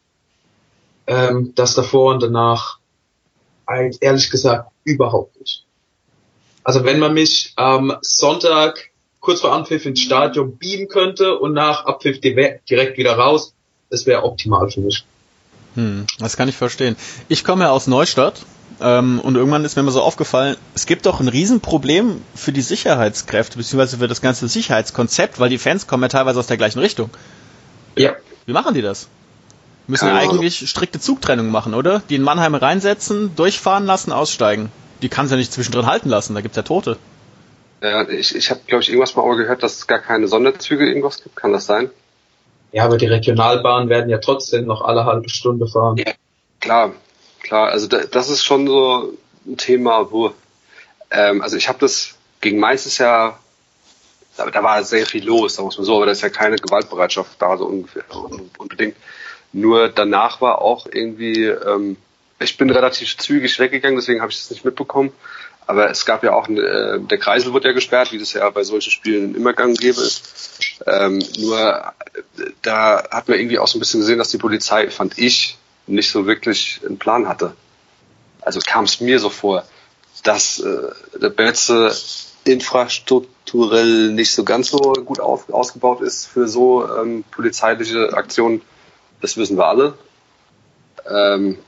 Ähm, 1.07 1.53
das 1.55 1.75
davor 1.75 2.13
und 2.15 2.23
danach 2.23 2.79
ehrlich 4.01 4.31
gesagt 4.31 4.71
überhaupt 4.85 5.39
nicht. 5.39 5.65
Also 6.65 6.85
wenn 6.85 6.99
man 6.99 7.15
mich 7.15 7.53
am 7.57 7.97
Sonntag 8.03 8.91
kurz 9.21 9.41
vor 9.41 9.53
Anpfiff 9.53 9.87
ins 9.87 10.01
Stadion 10.01 10.59
beamen 10.59 10.89
könnte 10.89 11.39
und 11.39 11.53
nach 11.53 11.85
Abpfiff 11.85 12.21
direkt 12.21 12.99
wieder 12.99 13.15
raus, 13.17 13.55
das 13.91 14.07
wäre 14.07 14.25
optimal 14.25 14.71
für 14.71 14.81
mich. 14.81 15.05
Hm, 15.75 16.07
das 16.19 16.37
kann 16.37 16.49
ich 16.49 16.57
verstehen. 16.57 16.97
Ich 17.29 17.45
komme 17.45 17.65
ja 17.65 17.71
aus 17.71 17.87
Neustadt 17.87 18.43
ähm, 18.81 19.21
und 19.21 19.37
irgendwann 19.37 19.65
ist 19.65 19.77
mir 19.77 19.83
mal 19.83 19.91
so 19.91 20.03
aufgefallen, 20.03 20.57
es 20.75 20.87
gibt 20.87 21.07
doch 21.07 21.21
ein 21.21 21.29
Riesenproblem 21.29 22.23
für 22.35 22.53
die 22.53 22.63
Sicherheitskräfte, 22.63 23.59
beziehungsweise 23.59 23.99
für 23.99 24.09
das 24.09 24.21
ganze 24.21 24.49
Sicherheitskonzept, 24.49 25.39
weil 25.39 25.51
die 25.51 25.59
Fans 25.59 25.87
kommen 25.87 26.03
ja 26.03 26.09
teilweise 26.09 26.39
aus 26.39 26.47
der 26.47 26.57
gleichen 26.57 26.79
Richtung. 26.81 27.11
Ja. 27.97 28.15
Wie 28.47 28.53
machen 28.53 28.75
die 28.75 28.83
das? 28.83 29.09
Müssen 29.87 30.07
Keine 30.07 30.21
eigentlich 30.21 30.59
Ahnung. 30.61 30.69
strikte 30.69 31.01
Zugtrennung 31.01 31.51
machen, 31.51 31.75
oder? 31.75 32.03
Die 32.09 32.15
in 32.15 32.23
Mannheim 32.23 32.55
reinsetzen, 32.55 33.35
durchfahren 33.37 33.87
lassen, 33.87 34.13
aussteigen. 34.13 34.71
Die 35.03 35.09
kann 35.09 35.25
es 35.27 35.31
ja 35.31 35.37
nicht 35.37 35.53
zwischendrin 35.53 35.87
halten 35.87 36.09
lassen, 36.09 36.35
da 36.35 36.41
gibt's 36.41 36.57
ja 36.57 36.63
Tote. 36.63 36.97
Ja, 37.83 38.09
ich, 38.09 38.35
ich 38.35 38.51
habe, 38.51 38.61
glaube 38.67 38.83
ich, 38.83 38.91
irgendwas 38.91 39.17
mal 39.17 39.37
gehört, 39.37 39.63
dass 39.63 39.79
es 39.79 39.87
gar 39.87 39.99
keine 39.99 40.29
Sonderzüge 40.29 40.87
irgendwas 40.87 41.23
gibt. 41.23 41.37
Kann 41.37 41.53
das 41.53 41.67
sein? 41.67 41.91
Ja, 42.73 42.85
aber 42.85 42.99
die 42.99 43.07
Regionalbahnen 43.07 43.89
werden 43.89 44.11
ja 44.11 44.19
trotzdem 44.19 44.67
noch 44.67 44.83
alle 44.83 45.05
halbe 45.05 45.29
Stunde 45.29 45.67
fahren. 45.67 45.97
Ja, 45.97 46.13
klar, 46.61 46.93
klar. 47.43 47.69
Also 47.69 47.89
da, 47.89 48.05
das 48.05 48.31
ist 48.31 48.45
schon 48.45 48.67
so 48.67 49.13
ein 49.47 49.57
Thema, 49.57 50.11
wo, 50.11 50.33
ähm, 51.11 51.43
also 51.43 51.57
ich 51.57 51.69
habe 51.69 51.79
das 51.79 52.17
gegen 52.41 52.63
ist 52.63 52.99
ja, 52.99 53.39
da, 54.37 54.51
da 54.51 54.63
war 54.63 54.83
sehr 54.85 55.07
viel 55.07 55.25
los, 55.25 55.57
sagen 55.57 55.69
wir 55.69 55.77
mal 55.77 55.85
so, 55.85 55.97
aber 55.97 56.07
da 56.07 56.13
ist 56.13 56.23
ja 56.23 56.31
keine 56.31 56.57
Gewaltbereitschaft 56.57 57.41
da, 57.41 57.57
so 57.57 57.67
ungefähr, 57.67 58.05
unbedingt. 58.59 58.97
Nur 59.53 59.89
danach 59.89 60.41
war 60.41 60.63
auch 60.63 60.87
irgendwie, 60.91 61.45
ähm, 61.45 61.97
ich 62.39 62.57
bin 62.57 62.71
relativ 62.71 63.17
zügig 63.19 63.59
weggegangen, 63.59 63.97
deswegen 63.97 64.21
habe 64.21 64.31
ich 64.31 64.39
das 64.39 64.51
nicht 64.51 64.65
mitbekommen. 64.65 65.13
Aber 65.71 65.89
es 65.89 66.05
gab 66.05 66.25
ja 66.25 66.33
auch, 66.33 66.49
äh, 66.49 66.99
der 66.99 67.19
Kreisel 67.19 67.53
wurde 67.53 67.69
ja 67.69 67.75
gesperrt, 67.75 68.11
wie 68.11 68.19
das 68.19 68.33
ja 68.33 68.51
bei 68.51 68.65
solchen 68.65 68.91
Spielen 68.91 69.37
immer 69.37 69.53
gang 69.53 69.79
gäbe. 69.79 70.03
Ähm, 70.85 71.23
nur 71.39 71.61
äh, 71.61 72.51
da 72.63 73.09
hat 73.09 73.29
man 73.29 73.39
irgendwie 73.39 73.61
auch 73.61 73.69
so 73.69 73.79
ein 73.79 73.81
bisschen 73.81 74.01
gesehen, 74.01 74.19
dass 74.19 74.31
die 74.31 74.39
Polizei, 74.39 74.91
fand 74.91 75.17
ich, 75.17 75.59
nicht 75.87 76.11
so 76.11 76.27
wirklich 76.27 76.81
einen 76.85 76.99
Plan 76.99 77.29
hatte. 77.29 77.55
Also 78.41 78.59
kam 78.67 78.87
es 78.87 79.01
mir 79.01 79.21
so 79.21 79.31
vor, 79.31 79.65
dass 80.25 80.59
äh, 80.59 80.91
der 81.23 81.31
Betze 81.31 81.95
infrastrukturell 82.43 84.11
nicht 84.11 84.33
so 84.33 84.43
ganz 84.43 84.71
so 84.71 84.79
gut 84.79 85.21
auf, 85.21 85.51
ausgebaut 85.51 86.01
ist 86.01 86.27
für 86.27 86.49
so 86.49 86.85
ähm, 86.97 87.23
polizeiliche 87.31 88.13
Aktionen. 88.15 88.61
Das 89.21 89.37
wissen 89.37 89.57
wir 89.57 89.67
alle. 89.67 89.95
Ähm, 91.09 91.59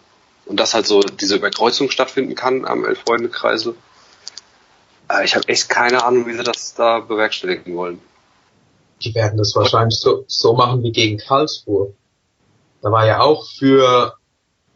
und 0.46 0.58
dass 0.58 0.74
halt 0.74 0.86
so 0.86 1.02
diese 1.02 1.36
Überkreuzung 1.36 1.88
stattfinden 1.88 2.34
kann 2.34 2.64
am 2.64 2.84
Elf-Freunde-Kreisel. 2.84 3.76
Äh, 5.12 5.24
ich 5.24 5.34
habe 5.34 5.48
echt 5.48 5.68
keine 5.68 6.04
Ahnung, 6.04 6.26
wie 6.26 6.34
sie 6.34 6.42
das 6.42 6.74
da 6.74 7.00
bewerkstelligen 7.00 7.76
wollen. 7.76 8.00
Die 9.02 9.14
werden 9.14 9.36
das 9.36 9.54
wahrscheinlich 9.54 9.98
so, 9.98 10.24
so 10.28 10.54
machen 10.54 10.82
wie 10.82 10.92
gegen 10.92 11.18
Karlsruhe. 11.18 11.92
Da 12.82 12.90
war 12.90 13.06
ja 13.06 13.20
auch 13.20 13.46
für, 13.58 14.16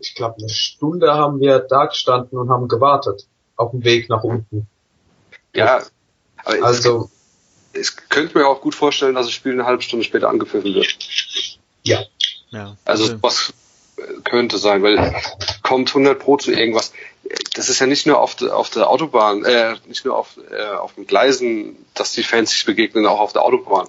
ich 0.01 0.15
glaube, 0.15 0.37
eine 0.39 0.49
Stunde 0.49 1.15
haben 1.15 1.41
wir 1.41 1.61
da 1.61 1.87
gestanden 1.87 2.39
und 2.39 2.51
haben 2.51 2.69
gewartet 2.69 3.27
auf 3.57 3.71
dem 3.71 3.85
Weg 3.85 4.09
nach 4.09 4.25
unten. 4.25 4.67
Ja, 5.55 5.83
aber 6.45 6.65
also 6.65 7.11
ich 7.73 7.95
könnte 8.09 8.39
mir 8.39 8.47
auch 8.47 8.61
gut 8.61 8.75
vorstellen, 8.75 9.15
dass 9.15 9.27
das 9.27 9.35
Spiel 9.35 9.53
eine 9.53 9.65
halbe 9.65 9.83
Stunde 9.83 10.05
später 10.05 10.29
angepfiffen 10.29 10.75
wird. 10.75 10.87
Ja. 11.83 12.01
ja. 12.51 12.77
Also 12.85 13.23
was 13.23 13.53
könnte 14.25 14.59
sein, 14.59 14.83
weil 14.83 15.15
kommt 15.67 15.89
100 15.89 16.19
Pro 16.19 16.37
zu 16.37 16.53
irgendwas 16.53 16.93
das 17.55 17.69
ist 17.69 17.81
ja 17.81 17.87
nicht 17.87 18.07
nur 18.07 18.21
auf, 18.21 18.35
de, 18.35 18.51
auf 18.51 18.71
der 18.71 18.89
Autobahn, 18.89 19.45
äh, 19.45 19.77
nicht 19.87 20.05
nur 20.05 20.17
auf, 20.17 20.39
äh, 20.51 20.75
auf 20.77 20.95
den 20.95 21.07
Gleisen, 21.07 21.77
dass 21.95 22.13
die 22.13 22.23
Fans 22.23 22.51
sich 22.51 22.65
begegnen, 22.65 23.07
auch 23.07 23.21
auf 23.21 23.33
der 23.33 23.43
Autobahn. 23.43 23.89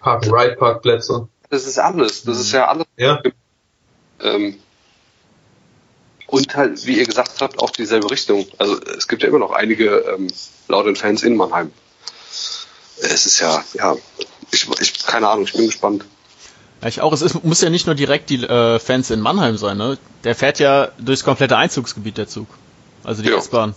Park-Ride-Parkplätze. 0.00 1.28
Das 1.48 1.66
ist 1.66 1.78
alles. 1.78 2.24
Das 2.24 2.38
ist 2.38 2.52
ja 2.52 2.68
alles. 2.68 2.86
Ja. 2.96 3.22
Ähm, 4.20 4.58
und 6.26 6.54
halt, 6.54 6.86
wie 6.86 6.98
ihr 6.98 7.06
gesagt 7.06 7.40
habt, 7.40 7.58
auch 7.58 7.70
dieselbe 7.70 8.10
Richtung. 8.10 8.46
Also 8.58 8.78
es 8.80 9.08
gibt 9.08 9.22
ja 9.22 9.28
immer 9.28 9.40
noch 9.40 9.52
einige 9.52 9.96
ähm, 9.98 10.28
lauten 10.68 10.94
Fans 10.94 11.22
in 11.22 11.36
Mannheim. 11.36 11.72
Es 13.02 13.26
ist 13.26 13.40
ja, 13.40 13.64
ja, 13.74 13.96
ich, 14.52 14.68
ich 14.80 15.06
keine 15.06 15.28
Ahnung, 15.28 15.44
ich 15.44 15.52
bin 15.52 15.66
gespannt. 15.66 16.04
Ja, 16.82 16.88
ich 16.88 17.00
auch. 17.00 17.12
Es 17.12 17.22
ist, 17.22 17.44
muss 17.44 17.60
ja 17.60 17.70
nicht 17.70 17.86
nur 17.86 17.94
direkt 17.94 18.30
die 18.30 18.42
äh, 18.42 18.78
Fans 18.78 19.10
in 19.10 19.20
Mannheim 19.20 19.56
sein, 19.56 19.76
ne? 19.76 19.98
Der 20.24 20.34
fährt 20.34 20.58
ja 20.58 20.88
durchs 20.98 21.24
komplette 21.24 21.56
Einzugsgebiet 21.56 22.16
der 22.18 22.28
Zug. 22.28 22.48
Also 23.04 23.22
die 23.22 23.30
ja. 23.30 23.38
S-Bahn. 23.38 23.74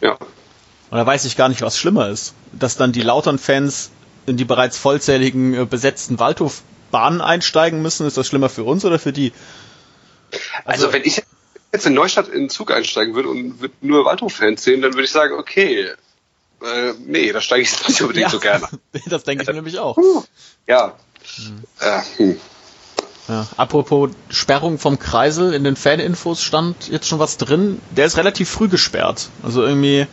Ja. 0.00 0.12
Und 0.12 0.98
da 0.98 1.06
weiß 1.06 1.24
ich 1.24 1.36
gar 1.36 1.48
nicht, 1.48 1.62
was 1.62 1.78
schlimmer 1.78 2.08
ist. 2.08 2.34
Dass 2.52 2.76
dann 2.76 2.92
die 2.92 3.02
Lautern-Fans 3.02 3.90
in 4.26 4.36
die 4.36 4.44
bereits 4.44 4.78
vollzähligen 4.78 5.54
äh, 5.54 5.64
besetzten 5.64 6.18
Waldhofbahnen 6.18 7.20
einsteigen 7.20 7.82
müssen, 7.82 8.06
ist 8.06 8.16
das 8.16 8.26
schlimmer 8.26 8.48
für 8.48 8.64
uns 8.64 8.84
oder 8.84 8.98
für 8.98 9.12
die? 9.12 9.32
Also, 10.64 10.86
also 10.86 10.92
wenn 10.92 11.02
ich 11.04 11.22
jetzt 11.72 11.86
in 11.86 11.94
Neustadt 11.94 12.28
in 12.28 12.40
den 12.40 12.50
Zug 12.50 12.70
einsteigen 12.70 13.14
würde 13.14 13.28
und 13.28 13.60
würde 13.60 13.74
nur 13.80 14.04
Waldhof-Fans 14.04 14.62
sehen, 14.62 14.82
dann 14.82 14.92
würde 14.92 15.04
ich 15.04 15.10
sagen, 15.10 15.34
okay, 15.34 15.88
äh, 16.62 16.92
nee, 17.04 17.32
da 17.32 17.40
steige 17.40 17.62
ich 17.62 17.88
nicht 17.88 18.00
unbedingt 18.00 18.24
ja, 18.24 18.30
so 18.30 18.38
gerne. 18.38 18.68
das 19.06 19.24
denke 19.24 19.42
ich 19.42 19.54
nämlich 19.54 19.78
auch. 19.78 19.98
Ja, 20.66 20.94
hm. 21.36 21.64
Äh, 21.80 22.00
hm. 22.16 22.40
Ja, 23.28 23.46
apropos 23.56 24.10
Sperrung 24.30 24.78
vom 24.78 24.98
Kreisel, 24.98 25.54
in 25.54 25.64
den 25.64 25.76
Faninfos 25.76 26.42
stand 26.42 26.88
jetzt 26.88 27.06
schon 27.06 27.18
was 27.18 27.36
drin. 27.36 27.80
Der 27.90 28.06
ist 28.06 28.16
relativ 28.16 28.50
früh 28.50 28.68
gesperrt. 28.68 29.28
Also 29.42 29.62
irgendwie 29.62 30.06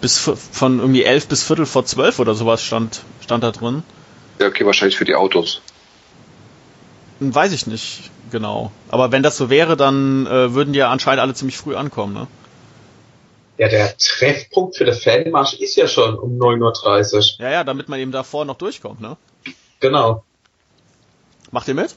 bis 0.00 0.18
von 0.18 0.78
irgendwie 0.78 1.04
elf 1.04 1.26
bis 1.26 1.42
Viertel 1.42 1.66
vor 1.66 1.84
zwölf 1.84 2.18
oder 2.20 2.34
sowas 2.34 2.62
stand, 2.62 3.02
stand 3.22 3.42
da 3.42 3.50
drin. 3.50 3.82
Ja, 4.38 4.46
okay, 4.46 4.64
wahrscheinlich 4.64 4.96
für 4.96 5.04
die 5.04 5.14
Autos. 5.14 5.62
Hm, 7.18 7.34
weiß 7.34 7.52
ich 7.52 7.66
nicht 7.66 8.10
genau. 8.30 8.72
Aber 8.88 9.12
wenn 9.12 9.22
das 9.22 9.36
so 9.36 9.48
wäre, 9.48 9.76
dann 9.76 10.26
äh, 10.26 10.54
würden 10.54 10.72
die 10.72 10.80
ja 10.80 10.90
anscheinend 10.90 11.20
alle 11.20 11.34
ziemlich 11.34 11.56
früh 11.56 11.74
ankommen, 11.74 12.14
ne? 12.14 12.26
Ja, 13.56 13.68
der 13.68 13.96
Treffpunkt 13.96 14.76
für 14.76 14.84
den 14.84 14.94
Fanmarsch 14.94 15.54
ist 15.54 15.76
ja 15.76 15.86
schon 15.86 16.18
um 16.18 16.36
9.30 16.38 17.14
Uhr. 17.14 17.44
Ja, 17.44 17.52
ja, 17.52 17.64
damit 17.64 17.88
man 17.88 18.00
eben 18.00 18.10
davor 18.10 18.44
noch 18.44 18.56
durchkommt, 18.56 19.00
ne? 19.00 19.16
Genau. 19.78 20.24
Macht 21.54 21.68
ihr 21.68 21.74
mit? 21.74 21.94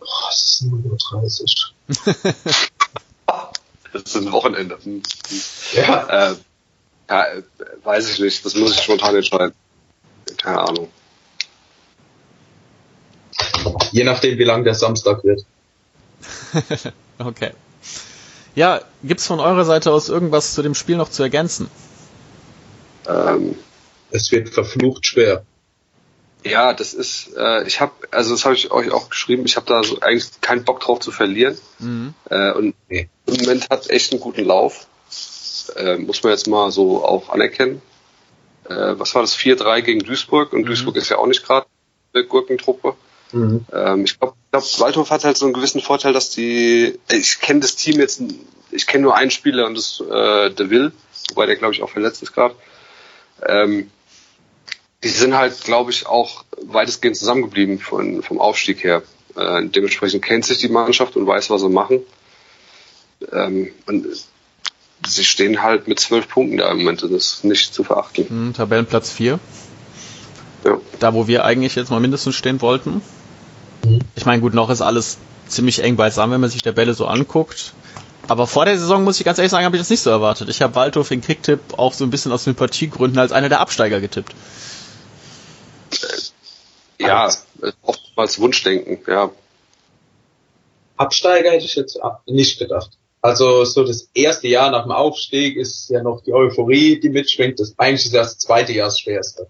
Boah, 0.00 0.28
es 0.28 0.60
ist 0.60 0.62
0.30 0.64 1.70
Uhr. 1.88 3.52
das 3.94 4.02
ist 4.02 4.16
ein 4.16 4.30
Wochenende. 4.32 4.78
Ja. 5.72 6.32
Äh, 6.32 6.36
ja, 7.08 7.26
weiß 7.82 8.10
ich 8.10 8.18
nicht. 8.18 8.44
Das 8.44 8.54
muss 8.54 8.74
ich 8.74 8.82
spontan 8.82 9.16
entscheiden. 9.16 9.54
Keine 10.36 10.60
Ahnung. 10.60 10.88
Je 13.92 14.04
nachdem, 14.04 14.36
wie 14.38 14.44
lang 14.44 14.62
der 14.62 14.74
Samstag 14.74 15.24
wird. 15.24 15.46
okay. 17.18 17.52
Ja, 18.54 18.82
gibt's 19.02 19.26
von 19.26 19.40
eurer 19.40 19.64
Seite 19.64 19.90
aus 19.90 20.10
irgendwas 20.10 20.52
zu 20.52 20.60
dem 20.60 20.74
Spiel 20.74 20.98
noch 20.98 21.08
zu 21.08 21.22
ergänzen? 21.22 21.70
Ähm, 23.08 23.56
es 24.10 24.30
wird 24.30 24.50
verflucht 24.50 25.06
schwer. 25.06 25.46
Ja, 26.44 26.72
das 26.72 26.94
ist, 26.94 27.36
äh, 27.36 27.66
ich 27.66 27.80
habe, 27.80 27.92
also 28.10 28.32
das 28.32 28.44
habe 28.44 28.54
ich 28.54 28.70
euch 28.70 28.90
auch 28.90 29.10
geschrieben, 29.10 29.44
ich 29.44 29.56
habe 29.56 29.66
da 29.66 29.82
so 29.82 30.00
eigentlich 30.00 30.40
keinen 30.40 30.64
Bock 30.64 30.80
drauf 30.80 31.00
zu 31.00 31.12
verlieren. 31.12 31.58
Mhm. 31.78 32.14
Äh, 32.30 32.52
und 32.52 32.74
nee. 32.88 33.08
im 33.26 33.34
Moment 33.34 33.68
hat 33.70 33.90
echt 33.90 34.12
einen 34.12 34.20
guten 34.20 34.44
Lauf. 34.44 34.86
Äh, 35.76 35.98
muss 35.98 36.22
man 36.22 36.32
jetzt 36.32 36.46
mal 36.46 36.70
so 36.70 37.04
auch 37.04 37.28
anerkennen. 37.28 37.82
Äh, 38.68 38.98
was 38.98 39.14
war 39.14 39.22
das? 39.22 39.36
4-3 39.36 39.82
gegen 39.82 40.00
Duisburg 40.00 40.52
und 40.52 40.62
mhm. 40.62 40.66
Duisburg 40.66 40.96
ist 40.96 41.10
ja 41.10 41.18
auch 41.18 41.26
nicht 41.26 41.44
gerade 41.44 41.66
eine 42.14 42.24
Gurkentruppe. 42.24 42.94
Mhm. 43.32 43.66
Ähm, 43.72 44.04
ich 44.04 44.18
glaube, 44.18 44.34
glaub, 44.50 44.64
Waldhof 44.80 45.10
hat 45.10 45.24
halt 45.24 45.36
so 45.36 45.44
einen 45.44 45.54
gewissen 45.54 45.80
Vorteil, 45.80 46.12
dass 46.12 46.30
die, 46.30 46.98
äh, 47.08 47.16
ich 47.16 47.40
kenne 47.40 47.60
das 47.60 47.76
Team 47.76 48.00
jetzt, 48.00 48.22
ich 48.70 48.86
kenne 48.86 49.02
nur 49.02 49.14
einen 49.14 49.30
Spieler 49.30 49.66
und 49.66 49.76
das 49.76 50.00
äh, 50.00 50.50
der 50.50 50.70
Will, 50.70 50.92
wobei 51.30 51.46
der 51.46 51.56
glaube 51.56 51.74
ich 51.74 51.82
auch 51.82 51.90
verletzt 51.90 52.22
ist 52.22 52.32
gerade. 52.32 52.54
Ähm, 53.46 53.90
die 55.02 55.08
sind 55.08 55.36
halt, 55.36 55.62
glaube 55.64 55.90
ich, 55.90 56.06
auch 56.06 56.44
weitestgehend 56.62 57.16
zusammengeblieben 57.16 57.78
von, 57.78 58.22
vom 58.22 58.40
Aufstieg 58.40 58.84
her. 58.84 59.02
Äh, 59.36 59.66
dementsprechend 59.66 60.22
kennt 60.22 60.44
sich 60.44 60.58
die 60.58 60.68
Mannschaft 60.68 61.16
und 61.16 61.26
weiß, 61.26 61.50
was 61.50 61.62
sie 61.62 61.68
machen. 61.68 62.00
Ähm, 63.32 63.70
und 63.86 64.06
sie 65.06 65.24
stehen 65.24 65.62
halt 65.62 65.88
mit 65.88 66.00
zwölf 66.00 66.28
Punkten 66.28 66.58
da 66.58 66.70
im 66.70 66.78
Moment. 66.78 67.02
Das 67.02 67.10
ist 67.10 67.44
nicht 67.44 67.72
zu 67.72 67.84
verachten. 67.84 68.28
Hm, 68.28 68.54
Tabellenplatz 68.54 69.10
4. 69.10 69.38
Ja. 70.64 70.78
Da, 70.98 71.14
wo 71.14 71.26
wir 71.26 71.44
eigentlich 71.44 71.74
jetzt 71.74 71.90
mal 71.90 72.00
mindestens 72.00 72.34
stehen 72.34 72.60
wollten. 72.60 73.00
Mhm. 73.84 74.00
Ich 74.14 74.26
meine, 74.26 74.42
gut, 74.42 74.52
noch 74.52 74.68
ist 74.68 74.82
alles 74.82 75.16
ziemlich 75.46 75.82
eng 75.82 75.96
beisammen, 75.96 76.34
wenn 76.34 76.40
man 76.42 76.50
sich 76.50 76.62
der 76.62 76.72
Bälle 76.72 76.92
so 76.92 77.06
anguckt. 77.06 77.72
Aber 78.28 78.46
vor 78.46 78.66
der 78.66 78.78
Saison, 78.78 79.02
muss 79.02 79.18
ich 79.18 79.24
ganz 79.24 79.38
ehrlich 79.38 79.50
sagen, 79.50 79.64
habe 79.64 79.76
ich 79.76 79.80
das 79.80 79.90
nicht 79.90 80.02
so 80.02 80.10
erwartet. 80.10 80.48
Ich 80.50 80.60
habe 80.62 80.74
Waldhof 80.74 81.10
in 81.10 81.22
Kicktipp 81.22 81.60
auch 81.78 81.94
so 81.94 82.04
ein 82.04 82.10
bisschen 82.10 82.30
aus 82.30 82.44
Sympathiegründen 82.44 83.18
als 83.18 83.32
einer 83.32 83.48
der 83.48 83.60
Absteiger 83.60 84.00
getippt. 84.00 84.34
Ja, 87.10 87.72
oftmals 87.82 88.38
Wunschdenken, 88.40 88.98
ja. 89.06 89.30
Absteiger 90.96 91.50
hätte 91.50 91.64
ich 91.64 91.74
jetzt 91.74 91.98
nicht 92.26 92.58
gedacht. 92.58 92.90
Also 93.22 93.64
so 93.64 93.84
das 93.84 94.08
erste 94.14 94.48
Jahr 94.48 94.70
nach 94.70 94.82
dem 94.82 94.92
Aufstieg 94.92 95.56
ist 95.56 95.90
ja 95.90 96.02
noch 96.02 96.22
die 96.22 96.32
Euphorie, 96.32 97.00
die 97.00 97.10
mitschwingt. 97.10 97.60
Das 97.60 97.74
eigentlich 97.78 98.06
ist 98.06 98.14
das 98.14 98.38
zweite 98.38 98.72
Jahr 98.72 98.88
das 98.88 99.00
schwerste. 99.00 99.48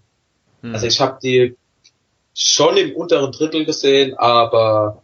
Hm. 0.61 0.73
Also 0.73 0.87
ich 0.87 0.99
habe 0.99 1.19
die 1.21 1.55
schon 2.33 2.77
im 2.77 2.95
unteren 2.95 3.31
Drittel 3.31 3.65
gesehen, 3.65 4.13
aber 4.15 5.03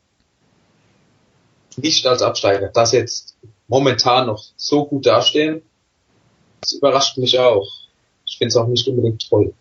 nicht 1.78 2.06
als 2.08 2.22
Absteiger. 2.22 2.70
Dass 2.70 2.91
jetzt 2.91 3.38
momentan 3.67 4.28
noch 4.28 4.43
so 4.56 4.86
gut 4.86 5.06
dastehen, 5.06 5.62
das 6.62 6.74
überrascht 6.74 7.17
mich 7.17 7.38
auch. 7.39 7.70
Ich 8.26 8.38
finde 8.38 8.50
es 8.50 8.58
auch 8.58 8.67
nicht 8.67 8.88
unbedingt 8.88 9.30
toll. 9.30 9.54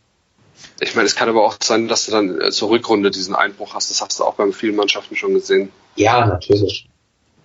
Ich 0.80 0.94
meine, 0.94 1.06
es 1.06 1.16
kann 1.16 1.28
aber 1.28 1.44
auch 1.44 1.56
sein, 1.62 1.88
dass 1.88 2.06
du 2.06 2.12
dann 2.12 2.40
äh, 2.40 2.50
zur 2.50 2.70
Rückrunde 2.70 3.10
diesen 3.10 3.34
Einbruch 3.34 3.74
hast. 3.74 3.90
Das 3.90 4.02
hast 4.02 4.18
du 4.18 4.24
auch 4.24 4.34
bei 4.34 4.50
vielen 4.52 4.76
Mannschaften 4.76 5.16
schon 5.16 5.34
gesehen. 5.34 5.72
Ja, 5.94 6.26
natürlich. 6.26 6.88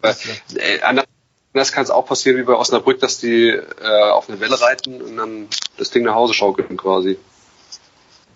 Weil, 0.01 0.15
äh, 0.55 0.81
anders 0.81 1.71
kann 1.71 1.83
es 1.83 1.91
auch 1.91 2.05
passieren 2.05 2.37
wie 2.37 2.43
bei 2.43 2.53
Osnabrück, 2.53 2.99
dass 2.99 3.19
die 3.19 3.49
äh, 3.49 4.09
auf 4.09 4.29
eine 4.29 4.39
Welle 4.39 4.59
reiten 4.59 5.01
und 5.01 5.15
dann 5.17 5.47
das 5.77 5.91
Ding 5.91 6.03
nach 6.03 6.15
Hause 6.15 6.33
schaukeln 6.33 6.77
quasi. 6.77 7.17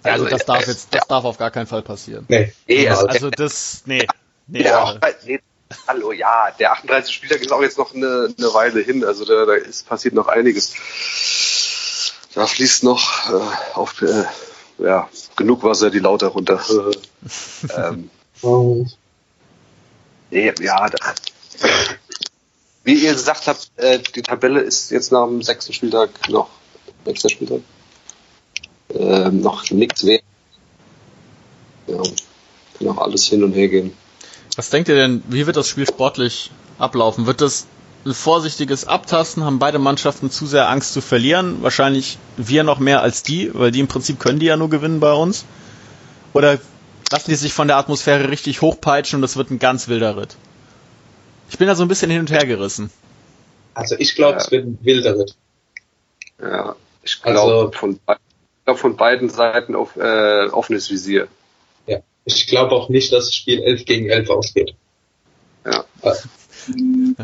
Also, 0.04 0.26
also 0.26 0.38
das 0.38 0.46
darf 0.46 0.68
jetzt, 0.68 0.94
das 0.94 1.02
ja. 1.02 1.06
darf 1.08 1.26
auf 1.26 1.38
gar 1.38 1.52
keinen 1.52 1.68
Fall 1.68 1.82
passieren. 1.82 2.26
Nee. 2.28 2.54
nee 2.68 2.88
also, 2.88 3.08
also 3.08 3.30
das, 3.30 3.84
nee. 3.86 4.08
Nee, 4.48 4.64
ja, 4.64 5.00
nee, 5.26 5.40
hallo, 5.88 6.12
ja, 6.12 6.52
der 6.60 6.74
38. 6.74 7.14
Spieltag 7.14 7.42
ist 7.42 7.52
auch 7.52 7.62
jetzt 7.62 7.78
noch 7.80 7.96
eine, 7.96 8.34
eine 8.38 8.54
Weile 8.54 8.82
hin, 8.82 9.04
also 9.04 9.26
da, 9.26 9.46
da 9.46 9.56
ist 9.56 9.88
passiert 9.88 10.14
noch 10.14 10.28
einiges. 10.28 10.74
Da 12.36 12.46
fließt 12.46 12.84
noch 12.84 13.30
äh, 13.30 13.74
auf 13.74 14.02
äh, 14.02 14.26
ja, 14.78 15.10
genug 15.36 15.64
Wasser 15.64 15.90
die 15.90 16.00
Lauter 16.00 16.28
runter. 16.28 16.60
ähm, 17.78 18.10
nee, 20.32 20.54
ja, 20.60 20.90
da, 20.90 21.14
wie 22.84 22.94
ihr 22.94 23.14
gesagt 23.14 23.48
habt, 23.48 23.72
äh, 23.78 24.00
die 24.00 24.22
Tabelle 24.22 24.62
ist 24.62 24.92
jetzt 24.92 25.12
nach 25.12 25.26
dem 25.26 25.42
sechsten 25.42 25.74
Spieltag 25.74 26.30
noch, 26.30 26.50
sechster 27.06 27.30
Spieltag, 27.30 27.62
äh, 28.94 29.30
noch 29.30 29.70
nichts 29.72 30.06
wert. 30.06 30.24
Ja, 31.88 32.02
kann 32.78 32.88
auch 32.90 32.98
alles 32.98 33.26
hin 33.26 33.44
und 33.44 33.54
her 33.54 33.68
gehen. 33.68 33.96
Was 34.56 34.70
denkt 34.70 34.90
ihr 34.90 34.96
denn, 34.96 35.24
wie 35.28 35.46
wird 35.46 35.58
das 35.58 35.68
Spiel 35.68 35.88
sportlich 35.88 36.52
ablaufen? 36.78 37.26
Wird 37.26 37.42
das 37.42 37.68
ein 38.06 38.14
vorsichtiges 38.14 38.86
Abtasten? 38.86 39.44
Haben 39.44 39.60
beide 39.60 39.80
Mannschaften 39.80 40.30
zu 40.30 40.46
sehr 40.46 40.70
Angst 40.70 40.94
zu 40.94 41.02
verlieren? 41.02 41.62
Wahrscheinlich 41.62 42.18
wir 42.38 42.64
noch 42.64 42.80
mehr 42.80 43.02
als 43.02 43.24
die, 43.24 43.52
weil 43.54 43.72
die 43.72 43.80
im 43.80 43.88
Prinzip 43.88 44.20
können 44.20 44.40
die 44.40 44.46
ja 44.46 44.58
nur 44.58 44.70
gewinnen 44.70 45.00
bei 45.00 45.14
uns. 45.14 45.46
Oder 46.34 46.60
lassen 47.12 47.32
die 47.32 47.36
sich 47.36 47.54
von 47.54 47.68
der 47.68 47.78
Atmosphäre 47.78 48.30
richtig 48.30 48.62
hochpeitschen 48.62 49.18
und 49.18 49.22
das 49.22 49.38
wird 49.38 49.52
ein 49.52 49.60
ganz 49.60 49.88
wilder 49.88 50.18
Ritt? 50.18 50.36
Ich 51.50 51.58
bin 51.58 51.68
da 51.68 51.76
so 51.76 51.84
ein 51.84 51.88
bisschen 51.88 52.12
hin 52.12 52.22
und 52.22 52.32
her 52.32 52.46
gerissen. 52.46 52.92
Also 53.74 53.96
ich 53.98 54.16
glaube, 54.16 54.38
ja. 54.38 54.44
es 54.44 54.52
wird 54.52 54.66
ein 54.66 54.80
wilder 54.82 55.18
Ritt. 55.18 55.36
Ja, 56.42 56.76
ich 57.04 57.22
glaube 57.22 57.40
also, 57.40 57.72
von, 57.72 58.00
glaub 58.66 58.80
von 58.80 58.96
beiden 58.96 59.30
Seiten 59.30 59.76
auf 59.76 59.96
äh, 59.96 60.48
offenes 60.50 60.90
Visier. 60.90 61.28
Ja, 61.88 62.00
ich 62.26 62.48
glaube 62.48 62.76
auch 62.76 62.90
nicht, 62.90 63.12
dass 63.14 63.26
das 63.26 63.36
Spiel 63.36 63.62
11 63.62 63.86
gegen 63.86 64.10
11 64.10 64.30
ausgeht. 64.30 64.76
Ja. 65.66 65.86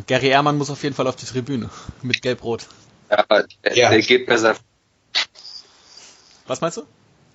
Gary 0.08 0.28
Ehrmann 0.28 0.58
muss 0.58 0.70
auf 0.70 0.84
jeden 0.84 0.96
Fall 0.96 1.08
auf 1.08 1.16
die 1.16 1.26
Tribüne 1.26 1.70
mit 2.02 2.22
Gelb-Rot. 2.22 2.68
Ja, 3.10 3.26
der, 3.64 3.78
ja. 3.78 3.90
der 3.90 4.02
geht 4.02 4.26
besser. 4.26 4.56
Was 6.48 6.62
meinst 6.62 6.78
du? 6.78 6.84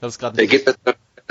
Ich 0.06 0.16
der, 0.16 0.32
nicht. 0.32 0.50
geht 0.50 0.64
besser, 0.64 0.78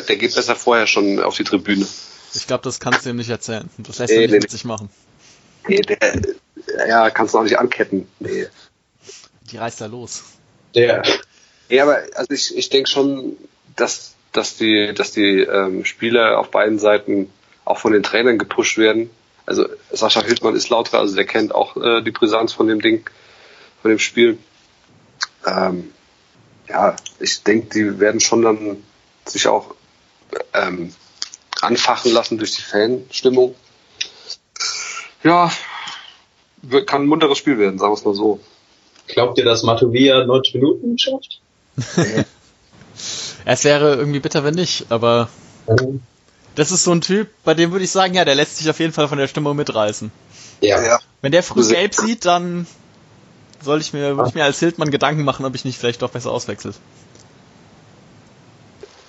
der 0.07 0.15
geht 0.15 0.35
besser 0.35 0.55
vorher 0.55 0.88
schon 0.88 1.19
auf 1.19 1.35
die 1.35 1.43
Tribüne. 1.43 1.85
Ich 2.33 2.47
glaube, 2.47 2.63
das 2.63 2.79
kannst 2.79 3.05
du 3.05 3.11
ihm 3.11 3.15
nicht 3.15 3.29
erzählen. 3.29 3.69
Das 3.77 3.99
lässt 3.99 4.11
nee, 4.11 4.15
er 4.15 4.21
nicht 4.21 4.31
nee, 4.31 4.39
mit 4.39 4.51
sich 4.51 4.65
machen. 4.65 4.89
Nee, 5.67 5.81
der, 5.81 6.21
ja, 6.88 7.09
kannst 7.09 7.33
du 7.33 7.39
auch 7.39 7.43
nicht 7.43 7.57
anketten. 7.57 8.07
Nee. 8.19 8.47
Die 9.51 9.57
reißt 9.57 9.81
da 9.81 9.85
los. 9.85 10.23
Der. 10.73 11.03
Ja, 11.69 11.83
aber 11.83 12.03
also 12.15 12.31
ich, 12.31 12.55
ich 12.55 12.69
denke 12.69 12.89
schon, 12.89 13.38
dass, 13.75 14.15
dass 14.31 14.57
die, 14.57 14.93
dass 14.93 15.11
die 15.11 15.39
ähm, 15.39 15.85
Spieler 15.85 16.39
auf 16.39 16.51
beiden 16.51 16.77
Seiten 16.79 17.31
auch 17.63 17.79
von 17.79 17.93
den 17.93 18.03
Trainern 18.03 18.38
gepusht 18.38 18.77
werden. 18.77 19.09
Also 19.45 19.67
Sascha 19.91 20.23
Hildmann 20.23 20.55
ist 20.55 20.69
lauter, 20.69 20.99
also 20.99 21.15
der 21.15 21.25
kennt 21.25 21.53
auch 21.53 21.77
äh, 21.77 22.01
die 22.01 22.12
Brisanz 22.12 22.53
von 22.53 22.67
dem 22.67 22.81
Ding, 22.81 23.08
von 23.81 23.89
dem 23.89 23.99
Spiel. 23.99 24.39
Ähm, 25.45 25.91
ja, 26.67 26.95
ich 27.19 27.43
denke, 27.43 27.69
die 27.73 27.99
werden 27.99 28.19
schon 28.19 28.41
dann 28.41 28.84
sich 29.25 29.47
auch 29.47 29.75
ähm, 30.53 30.93
anfachen 31.62 32.12
lassen 32.12 32.38
durch 32.38 32.55
die 32.55 32.62
Fanstimmung 32.62 33.55
ja, 35.25 35.51
kann 36.86 37.01
ein 37.01 37.08
munteres 37.08 37.39
Spiel 37.39 37.58
werden, 37.58 37.79
sagen 37.79 37.91
wir 37.91 37.97
es 37.97 38.05
mal 38.05 38.13
so. 38.13 38.39
Glaubt 39.08 39.38
ihr, 39.39 39.45
dass 39.45 39.63
Matovia 39.63 40.23
90 40.23 40.53
Minuten 40.55 40.97
schafft? 40.99 41.41
es 43.45 43.63
wäre 43.63 43.95
irgendwie 43.95 44.19
bitter, 44.19 44.43
wenn 44.43 44.53
nicht, 44.53 44.86
aber 44.89 45.29
das 46.55 46.71
ist 46.71 46.83
so 46.83 46.91
ein 46.91 47.01
Typ, 47.01 47.29
bei 47.43 47.53
dem 47.53 47.71
würde 47.71 47.85
ich 47.85 47.91
sagen, 47.91 48.13
ja, 48.13 48.25
der 48.25 48.35
lässt 48.35 48.57
sich 48.57 48.69
auf 48.69 48.79
jeden 48.79 48.93
Fall 48.93 49.07
von 49.07 49.17
der 49.17 49.27
Stimmung 49.27 49.55
mitreißen. 49.55 50.11
Ja, 50.61 50.81
ja. 50.81 50.99
Wenn 51.21 51.31
der 51.31 51.43
früh 51.43 51.67
gelb 51.67 51.93
sieht, 51.93 52.25
dann 52.25 52.65
soll 53.61 53.81
ich 53.81 53.93
mir, 53.93 54.15
würde 54.15 54.29
ich 54.29 54.35
mir 54.35 54.43
als 54.43 54.59
Hildmann 54.59 54.91
Gedanken 54.91 55.23
machen, 55.23 55.45
ob 55.45 55.55
ich 55.55 55.65
nicht 55.65 55.77
vielleicht 55.77 56.01
doch 56.01 56.11
besser 56.11 56.31
auswechsel. 56.31 56.73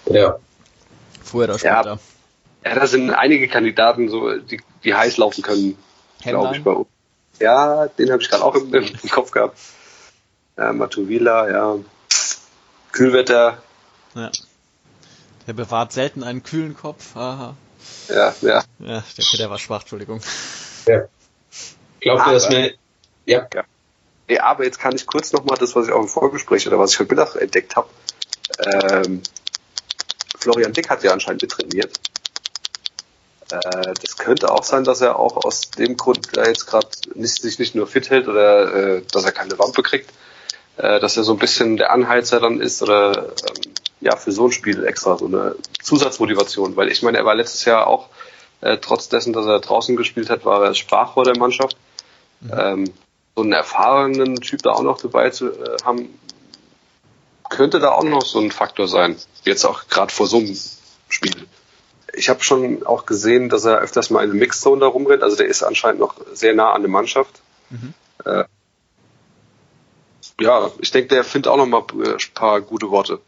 Ja. 0.06 0.36
Früher 1.24 1.44
oder 1.44 1.58
später. 1.58 1.98
Ja, 2.64 2.70
ja 2.70 2.74
da 2.74 2.86
sind 2.86 3.10
einige 3.10 3.48
Kandidaten, 3.48 4.08
so, 4.08 4.36
die, 4.38 4.60
die 4.84 4.94
heiß 4.94 5.16
laufen 5.16 5.42
können 5.42 5.76
glaube 6.30 6.56
ich, 6.56 6.64
bei 6.64 6.72
uns. 6.72 6.88
Ja, 7.38 7.86
den 7.88 8.10
habe 8.10 8.22
ich 8.22 8.28
gerade 8.28 8.44
auch 8.44 8.54
im, 8.54 8.72
im, 8.72 9.10
Kopf 9.10 9.30
gehabt. 9.30 9.58
Ja, 10.56 10.72
Matuvila, 10.72 11.50
ja. 11.50 11.76
Kühlwetter. 12.92 13.58
Ja. 14.14 14.30
Der 15.46 15.52
bewahrt 15.52 15.92
selten 15.92 16.24
einen 16.24 16.42
kühlen 16.42 16.76
Kopf. 16.76 17.16
Aha. 17.16 17.56
Ja, 18.08 18.34
ja. 18.40 18.64
Ja, 18.80 19.04
ich 19.06 19.14
denke, 19.14 19.36
der 19.36 19.50
war 19.50 19.58
schwach, 19.58 19.82
Entschuldigung. 19.82 20.20
Ja. 20.86 21.02
Glaubt 22.00 22.26
ihr, 22.26 22.32
dass 22.32 22.48
mir. 22.48 22.74
Ja. 23.26 23.46
ja. 23.54 23.64
Nee, 24.28 24.38
aber 24.38 24.64
jetzt 24.64 24.80
kann 24.80 24.94
ich 24.94 25.06
kurz 25.06 25.32
nochmal 25.32 25.56
das, 25.58 25.76
was 25.76 25.86
ich 25.86 25.92
auch 25.92 26.00
im 26.00 26.08
Vorgespräch 26.08 26.66
oder 26.66 26.78
was 26.78 26.92
ich 26.92 26.98
heute 26.98 27.14
Mittag 27.14 27.36
entdeckt 27.36 27.76
habe. 27.76 27.88
Ähm, 28.58 29.22
Florian 30.38 30.72
Dick 30.72 30.90
hat 30.90 31.02
ja 31.02 31.12
anscheinend 31.12 31.42
mittrainiert. 31.42 31.98
Äh, 33.50 33.94
das 34.02 34.16
könnte 34.16 34.50
auch 34.50 34.64
sein, 34.64 34.84
dass 34.84 35.00
er 35.00 35.18
auch 35.18 35.36
aus 35.44 35.70
dem 35.70 35.96
Grund 35.96 36.36
äh, 36.36 36.48
jetzt 36.48 36.66
gerade 36.66 36.88
nicht, 37.14 37.40
sich 37.40 37.58
nicht 37.58 37.74
nur 37.74 37.86
fit 37.86 38.10
hält 38.10 38.26
oder 38.26 38.74
äh, 38.96 39.02
dass 39.12 39.24
er 39.24 39.32
keine 39.32 39.58
Wampe 39.58 39.82
kriegt, 39.82 40.10
äh, 40.76 40.98
dass 40.98 41.16
er 41.16 41.22
so 41.22 41.32
ein 41.32 41.38
bisschen 41.38 41.76
der 41.76 41.92
Anheizer 41.92 42.40
dann 42.40 42.60
ist 42.60 42.82
oder 42.82 43.28
ähm, 43.28 43.65
ja 44.06 44.16
für 44.16 44.32
so 44.32 44.46
ein 44.46 44.52
Spiel 44.52 44.84
extra 44.84 45.18
so 45.18 45.26
eine 45.26 45.56
Zusatzmotivation, 45.82 46.76
weil 46.76 46.90
ich 46.90 47.02
meine, 47.02 47.18
er 47.18 47.24
war 47.24 47.34
letztes 47.34 47.64
Jahr 47.64 47.86
auch 47.86 48.08
äh, 48.60 48.78
trotz 48.78 49.08
dessen, 49.08 49.32
dass 49.32 49.46
er 49.46 49.60
draußen 49.60 49.96
gespielt 49.96 50.30
hat, 50.30 50.44
war 50.44 50.64
er 50.64 50.74
Sprachrohr 50.74 51.24
der 51.24 51.36
Mannschaft. 51.36 51.76
Mhm. 52.40 52.52
Ähm, 52.56 52.94
so 53.34 53.42
einen 53.42 53.52
erfahrenen 53.52 54.36
Typ 54.36 54.62
da 54.62 54.72
auch 54.72 54.82
noch 54.82 55.00
dabei 55.00 55.30
zu 55.30 55.50
äh, 55.50 55.76
haben, 55.84 56.18
könnte 57.50 57.78
da 57.78 57.92
auch 57.92 58.04
noch 58.04 58.24
so 58.24 58.40
ein 58.40 58.50
Faktor 58.50 58.88
sein. 58.88 59.16
Jetzt 59.44 59.64
auch 59.64 59.88
gerade 59.88 60.12
vor 60.12 60.26
so 60.26 60.38
einem 60.38 60.56
Spiel 61.08 61.46
ich 62.16 62.28
habe 62.28 62.42
schon 62.42 62.84
auch 62.86 63.06
gesehen, 63.06 63.48
dass 63.48 63.64
er 63.64 63.78
öfters 63.78 64.10
mal 64.10 64.24
in 64.24 64.30
der 64.30 64.38
Mixzone 64.38 64.80
da 64.80 64.86
rumrennt. 64.86 65.22
Also 65.22 65.36
der 65.36 65.46
ist 65.46 65.62
anscheinend 65.62 66.00
noch 66.00 66.14
sehr 66.32 66.54
nah 66.54 66.72
an 66.72 66.82
der 66.82 66.90
Mannschaft. 66.90 67.40
Mhm. 67.70 67.94
Äh, 68.24 68.44
ja, 70.40 70.70
ich 70.80 70.90
denke, 70.90 71.08
der 71.08 71.24
findet 71.24 71.50
auch 71.50 71.56
noch 71.56 71.66
mal 71.66 71.84
ein 71.92 72.16
paar 72.34 72.60
gute 72.60 72.90
Worte. 72.90 73.20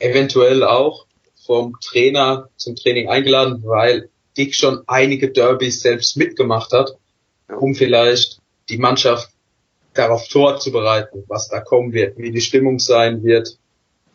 Eventuell 0.00 0.64
auch 0.64 1.06
vom 1.46 1.76
Trainer 1.80 2.48
zum 2.56 2.74
Training 2.74 3.08
eingeladen, 3.08 3.62
weil 3.64 4.08
Dick 4.36 4.54
schon 4.54 4.82
einige 4.86 5.30
Derbys 5.30 5.80
selbst 5.80 6.16
mitgemacht 6.16 6.72
hat, 6.72 6.96
um 7.48 7.74
vielleicht 7.74 8.38
die 8.68 8.78
Mannschaft 8.78 9.30
darauf 9.94 10.28
vorzubereiten, 10.28 11.24
was 11.28 11.48
da 11.48 11.60
kommen 11.60 11.92
wird, 11.92 12.16
wie 12.18 12.30
die 12.30 12.40
Stimmung 12.40 12.78
sein 12.78 13.22
wird, 13.22 13.58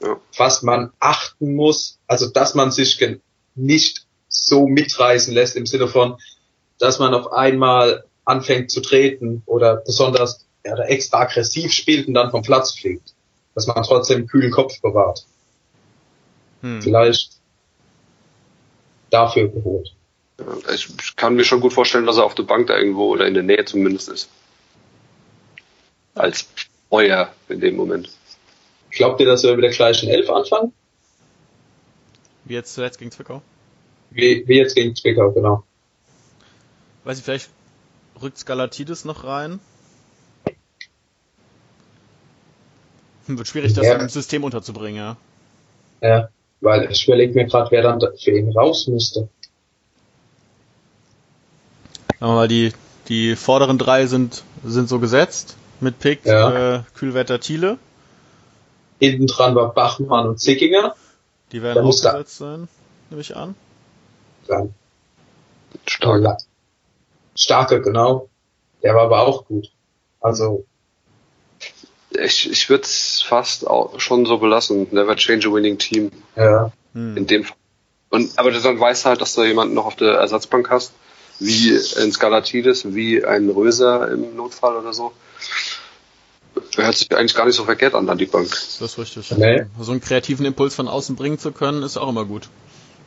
ja. 0.02 0.19
was 0.38 0.63
man 0.63 0.91
achten 1.00 1.56
muss, 1.56 2.00
also 2.08 2.28
dass 2.28 2.56
man 2.56 2.71
sich 2.71 3.04
nicht 3.56 4.06
so 4.28 4.67
mitreißen 4.67 5.34
lässt 5.34 5.56
im 5.56 5.65
Sinne 5.65 5.88
von, 5.88 6.17
dass 6.80 7.00
man 7.00 7.13
auf 7.13 7.32
einmal 7.32 8.06
anfängt 8.26 8.71
zu 8.71 8.82
treten 8.82 9.43
oder 9.45 9.78
besonders 9.78 10.45
ja, 10.65 10.74
oder 10.74 10.89
extra 10.89 11.19
aggressiv 11.21 11.71
spielt 11.71 12.08
und 12.08 12.15
dann 12.15 12.32
vom 12.32 12.41
Platz 12.41 12.71
fliegt. 12.71 13.13
Dass 13.54 13.67
man 13.67 13.84
trotzdem 13.84 14.28
kühlen 14.28 14.52
Kopf 14.52 14.82
bewahrt. 14.82 15.26
Hm. 16.61 16.81
Vielleicht 16.81 17.31
dafür 19.09 19.49
geholt. 19.49 19.95
Ich 20.73 21.15
kann 21.15 21.35
mir 21.35 21.45
schon 21.45 21.61
gut 21.61 21.73
vorstellen, 21.73 22.05
dass 22.05 22.17
er 22.17 22.25
auf 22.25 22.35
der 22.35 22.43
Bank 22.43 22.67
da 22.67 22.77
irgendwo 22.77 23.07
oder 23.07 23.27
in 23.27 23.33
der 23.33 23.43
Nähe 23.43 23.63
zumindest 23.65 24.09
ist. 24.09 24.29
Als 26.13 26.47
Feuer 26.89 27.33
in 27.47 27.61
dem 27.61 27.75
Moment. 27.75 28.09
Glaubt 28.91 29.19
ihr, 29.19 29.25
dass 29.25 29.43
wir 29.43 29.55
mit 29.55 29.63
der 29.63 29.71
gleichen 29.71 30.09
Elf 30.09 30.29
anfangen? 30.29 30.73
Wie 32.45 32.53
jetzt 32.53 32.73
zuletzt 32.73 32.99
gegen 32.99 33.11
Zwickau? 33.11 33.41
Wie, 34.11 34.47
wie 34.47 34.57
jetzt 34.57 34.75
gegen 34.75 34.95
Zwickau, 34.95 35.31
genau. 35.31 35.63
Weiß 37.03 37.17
ich, 37.17 37.23
vielleicht 37.23 37.49
rückt 38.21 38.37
Skalatidis 38.37 39.03
noch 39.05 39.23
rein. 39.23 39.59
Hm, 43.25 43.37
wird 43.37 43.47
schwierig, 43.47 43.73
das 43.73 43.85
ja. 43.85 43.95
im 43.95 44.09
System 44.09 44.43
unterzubringen, 44.43 44.97
ja. 44.97 45.17
Ja, 46.01 46.29
weil 46.65 46.91
ich 46.91 47.08
überlege 47.08 47.34
mir 47.34 47.45
gerade, 47.45 47.71
wer 47.71 47.84
dann 47.84 48.01
für 48.17 48.32
ihn 48.32 48.51
raus 48.51 48.88
müsste. 48.88 49.30
Mal, 52.19 52.47
die, 52.47 52.73
die 53.08 53.36
vorderen 53.36 53.78
drei 53.78 54.08
sind, 54.08 54.43
sind 54.63 54.89
so 54.89 54.99
gesetzt. 54.99 55.58
Mit 55.80 55.99
Pick, 55.99 56.25
ja. 56.25 56.78
äh, 56.78 56.82
Kühlwetter, 56.95 57.39
Thiele. 57.39 57.78
Hinten 58.99 59.28
dran 59.28 59.54
war 59.56 59.73
Bachmann 59.73 60.28
und 60.28 60.39
Zickinger. 60.39 60.95
Die 61.51 61.62
werden 61.62 61.86
auch 61.86 61.91
gesetzt 61.91 62.38
sein, 62.38 62.67
nehme 63.10 63.21
ich 63.21 63.36
an. 63.36 63.56
Dann. 64.47 64.73
Starke. 65.86 66.38
Starke, 67.36 67.82
genau. 67.82 68.30
Der 68.82 68.95
war 68.95 69.04
aber 69.04 69.21
auch 69.21 69.45
gut. 69.45 69.71
Also. 70.19 70.65
Ich, 72.23 72.49
ich 72.49 72.69
würde 72.69 72.84
es 72.84 73.21
fast 73.21 73.67
auch 73.67 73.99
schon 73.99 74.25
so 74.25 74.38
belassen. 74.38 74.88
Never 74.91 75.15
change 75.15 75.47
a 75.47 75.51
winning 75.51 75.78
team. 75.78 76.12
Ja. 76.36 76.71
Hm. 76.93 77.17
In 77.17 77.28
dem 77.28 77.43
Fall. 77.43 77.58
Und, 78.10 78.38
aber 78.38 78.51
dann 78.51 78.80
weißt 78.80 79.06
du 79.06 79.10
halt, 79.10 79.21
dass 79.21 79.34
du 79.36 79.43
jemanden 79.43 79.73
noch 79.73 79.86
auf 79.86 79.95
der 79.95 80.13
Ersatzbank 80.13 80.69
hast, 80.69 80.93
wie 81.39 81.71
ein 81.71 82.12
Skalatidis, 82.12 82.93
wie 82.95 83.25
ein 83.25 83.49
Röser 83.49 84.10
im 84.12 84.36
Notfall 84.36 84.78
oder 84.78 84.93
so. 84.93 85.12
Hört 86.75 86.95
sich 86.95 87.13
eigentlich 87.15 87.36
gar 87.36 87.45
nicht 87.45 87.56
so 87.56 87.65
verkehrt 87.65 87.93
an, 87.93 88.08
dann 88.08 88.17
die 88.17 88.25
Bank. 88.25 88.49
Das 88.49 88.82
ist 88.82 88.97
richtig. 88.97 89.32
Nee. 89.38 89.65
So 89.80 89.91
einen 89.91 90.01
kreativen 90.01 90.45
Impuls 90.45 90.75
von 90.75 90.88
außen 90.88 91.15
bringen 91.15 91.38
zu 91.38 91.51
können, 91.51 91.84
ist 91.84 91.97
auch 91.97 92.08
immer 92.08 92.25
gut. 92.25 92.47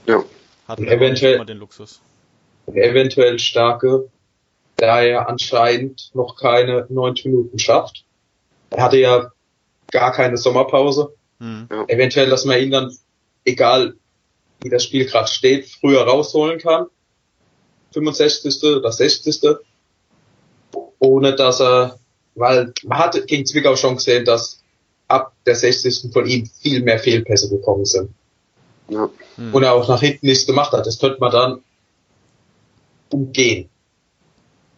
Ja. 0.06 0.22
Hat 0.66 0.80
eventuell 0.80 1.36
immer 1.36 1.46
den 1.46 1.58
Luxus. 1.58 2.00
Eventuell 2.66 3.38
starke, 3.38 4.10
da 4.76 5.00
er 5.00 5.28
anscheinend 5.28 6.10
noch 6.14 6.36
keine 6.36 6.86
90 6.90 7.26
Minuten 7.26 7.58
schafft. 7.58 8.04
Er 8.70 8.82
hatte 8.82 8.98
ja 8.98 9.32
gar 9.90 10.12
keine 10.12 10.36
Sommerpause. 10.36 11.14
Hm. 11.40 11.68
Ja. 11.70 11.84
Eventuell, 11.88 12.30
dass 12.30 12.44
man 12.44 12.58
ihn 12.60 12.70
dann, 12.70 12.96
egal 13.44 13.94
wie 14.60 14.70
das 14.70 14.84
Spiel 14.84 15.06
gerade 15.06 15.28
steht, 15.28 15.68
früher 15.68 16.02
rausholen 16.02 16.58
kann. 16.58 16.86
65. 17.92 18.62
oder 18.64 18.92
60. 18.92 19.40
Ohne 20.98 21.34
dass 21.34 21.60
er, 21.60 21.98
weil 22.34 22.72
man 22.84 22.98
hat 22.98 23.26
gegen 23.26 23.46
Zwickau 23.46 23.76
schon 23.76 23.96
gesehen, 23.96 24.24
dass 24.24 24.62
ab 25.06 25.32
der 25.46 25.54
60. 25.54 26.12
von 26.12 26.26
ihm 26.26 26.46
viel 26.60 26.82
mehr 26.82 26.98
Fehlpässe 26.98 27.48
gekommen 27.48 27.84
sind. 27.84 28.10
Ja. 28.88 29.08
Hm. 29.36 29.54
Und 29.54 29.62
er 29.62 29.74
auch 29.74 29.88
nach 29.88 30.00
hinten 30.00 30.26
nichts 30.26 30.46
gemacht 30.46 30.72
hat. 30.72 30.86
Das 30.86 30.98
könnte 30.98 31.20
man 31.20 31.30
dann 31.30 31.62
umgehen. 33.10 33.68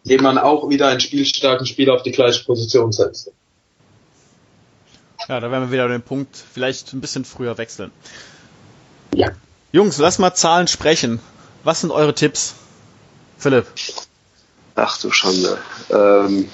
Indem 0.03 0.23
man 0.23 0.37
auch 0.37 0.69
wieder 0.69 0.87
einen 0.87 0.99
spielstarken 0.99 1.65
Spieler 1.65 1.93
auf 1.93 2.03
die 2.03 2.11
gleiche 2.11 2.43
Position 2.45 2.91
setzt. 2.91 3.31
Ja, 5.31 5.39
da 5.39 5.49
werden 5.49 5.69
wir 5.69 5.71
wieder 5.71 5.87
den 5.87 6.01
Punkt 6.01 6.35
vielleicht 6.35 6.91
ein 6.91 6.99
bisschen 6.99 7.23
früher 7.23 7.57
wechseln. 7.57 7.89
Ja. 9.15 9.29
Jungs, 9.71 9.97
lass 9.97 10.19
mal 10.19 10.33
Zahlen 10.33 10.67
sprechen. 10.67 11.21
Was 11.63 11.79
sind 11.79 11.91
eure 11.91 12.13
Tipps? 12.13 12.55
Philipp. 13.37 13.65
Ach 14.75 14.99
du 14.99 15.09
Schande. 15.09 15.57
Ähm, 15.89 16.49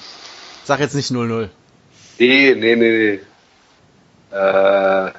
Sag 0.64 0.78
jetzt 0.78 0.94
nicht 0.94 1.10
0-0. 1.10 1.48
Nee, 2.20 2.54
nee, 2.54 2.76
nee, 2.76 3.18
nee. 4.30 4.36
Äh, 4.38 5.10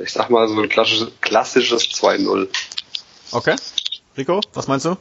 ich 0.00 0.12
sag 0.12 0.30
mal 0.30 0.46
so 0.46 0.54
ein 0.54 0.68
klassisches, 0.68 1.08
klassisches 1.20 1.82
2-0. 1.82 2.46
Okay. 3.32 3.56
Rico, 4.16 4.40
was 4.54 4.68
meinst 4.68 4.86
du? 4.86 4.96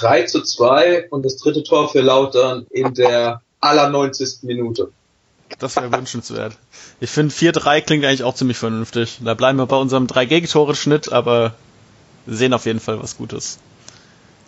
3 0.00 0.24
zu 0.24 0.42
2 0.42 1.06
und 1.10 1.24
das 1.24 1.36
dritte 1.36 1.62
Tor 1.62 1.88
für 1.88 2.00
Lautern 2.00 2.66
in 2.70 2.94
der 2.94 3.42
aller 3.60 3.90
90. 3.90 4.42
Minute. 4.42 4.90
Das 5.58 5.76
wäre 5.76 5.92
wünschenswert. 5.92 6.56
Ich 7.00 7.10
finde 7.10 7.34
4-3 7.34 7.80
klingt 7.80 8.04
eigentlich 8.04 8.24
auch 8.24 8.34
ziemlich 8.34 8.58
vernünftig. 8.58 9.20
Da 9.22 9.34
bleiben 9.34 9.58
wir 9.58 9.66
bei 9.66 9.76
unserem 9.76 10.06
3 10.06 10.26
Gegentore 10.26 10.74
Schnitt, 10.74 11.12
aber 11.12 11.54
sehen 12.26 12.52
auf 12.52 12.66
jeden 12.66 12.80
Fall 12.80 13.02
was 13.02 13.16
Gutes. 13.16 13.58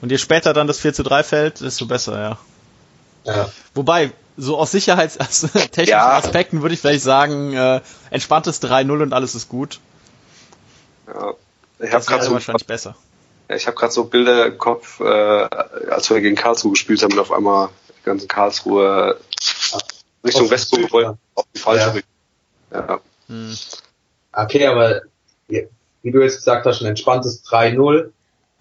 Und 0.01 0.11
je 0.11 0.19
später 0.19 0.53
dann 0.53 0.67
das 0.67 0.79
4 0.81 0.95
zu 0.95 1.03
3 1.03 1.23
fällt, 1.23 1.61
desto 1.61 1.87
besser, 1.87 2.21
ja. 2.21 2.39
ja. 3.25 3.49
Wobei, 3.75 4.13
so 4.37 4.57
aus 4.57 4.71
sicherheitstechnischen 4.71 5.75
ja. 5.87 6.17
Aspekten 6.17 6.63
würde 6.63 6.75
ich 6.75 6.81
vielleicht 6.81 7.03
sagen, 7.03 7.55
äh, 7.55 7.81
entspanntes 8.11 8.63
3-0 8.63 9.03
und 9.03 9.13
alles 9.13 9.35
ist 9.35 9.49
gut. 9.49 9.81
Ja. 11.07 11.35
Ich 11.81 11.93
habe 11.93 12.05
gerade 12.05 12.25
so 12.25 12.33
wahrscheinlich 12.33 12.67
besser. 12.67 12.97
Ich 13.49 13.67
habe 13.67 13.77
gerade 13.77 13.93
so 13.93 14.05
Bilder 14.05 14.47
im 14.47 14.59
Kopf, 14.59 15.01
äh, 15.01 15.05
als 15.05 16.11
wir 16.11 16.21
gegen 16.21 16.37
Karlsruhe 16.37 16.73
gespielt 16.73 17.03
haben 17.03 17.13
und 17.13 17.19
auf 17.19 17.33
einmal 17.33 17.71
die 18.01 18.05
ganzen 18.05 18.29
Karlsruhe 18.29 19.19
Richtung 20.29 20.51
Westburg 20.51 20.93
wollen, 20.93 21.19
auf 21.35 21.47
die 21.55 21.59
falsche 21.59 21.87
ja. 21.87 21.91
Richtung. 21.93 22.12
Ja. 22.73 23.01
Hm. 23.29 23.57
Okay, 24.33 24.67
aber 24.67 25.03
wie 25.49 26.11
du 26.11 26.23
jetzt 26.23 26.37
gesagt 26.37 26.67
hast, 26.67 26.81
ein 26.81 26.87
entspanntes 26.87 27.45
3-0. 27.45 28.11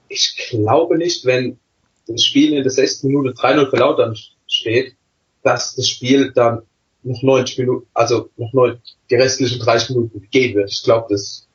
Ich 0.10 0.48
glaube 0.50 0.98
nicht, 0.98 1.26
wenn 1.26 1.60
das 2.08 2.24
Spiel 2.24 2.54
in 2.54 2.64
der 2.64 2.72
16. 2.72 3.10
Minute 3.10 3.40
3-0 3.40 3.70
für 3.70 3.78
Lautern 3.78 4.16
steht, 4.48 4.96
dass 5.44 5.76
das 5.76 5.88
Spiel 5.88 6.32
dann 6.34 6.64
noch 7.04 7.22
90 7.22 7.60
Minuten, 7.60 7.88
also 7.94 8.30
noch 8.38 8.54
9, 8.54 8.82
die 9.10 9.16
restlichen 9.16 9.60
30 9.60 9.90
Minuten 9.92 10.28
gehen 10.32 10.56
wird. 10.56 10.72
Ich 10.72 10.84
glaube, 10.84 11.08
das 11.10 11.48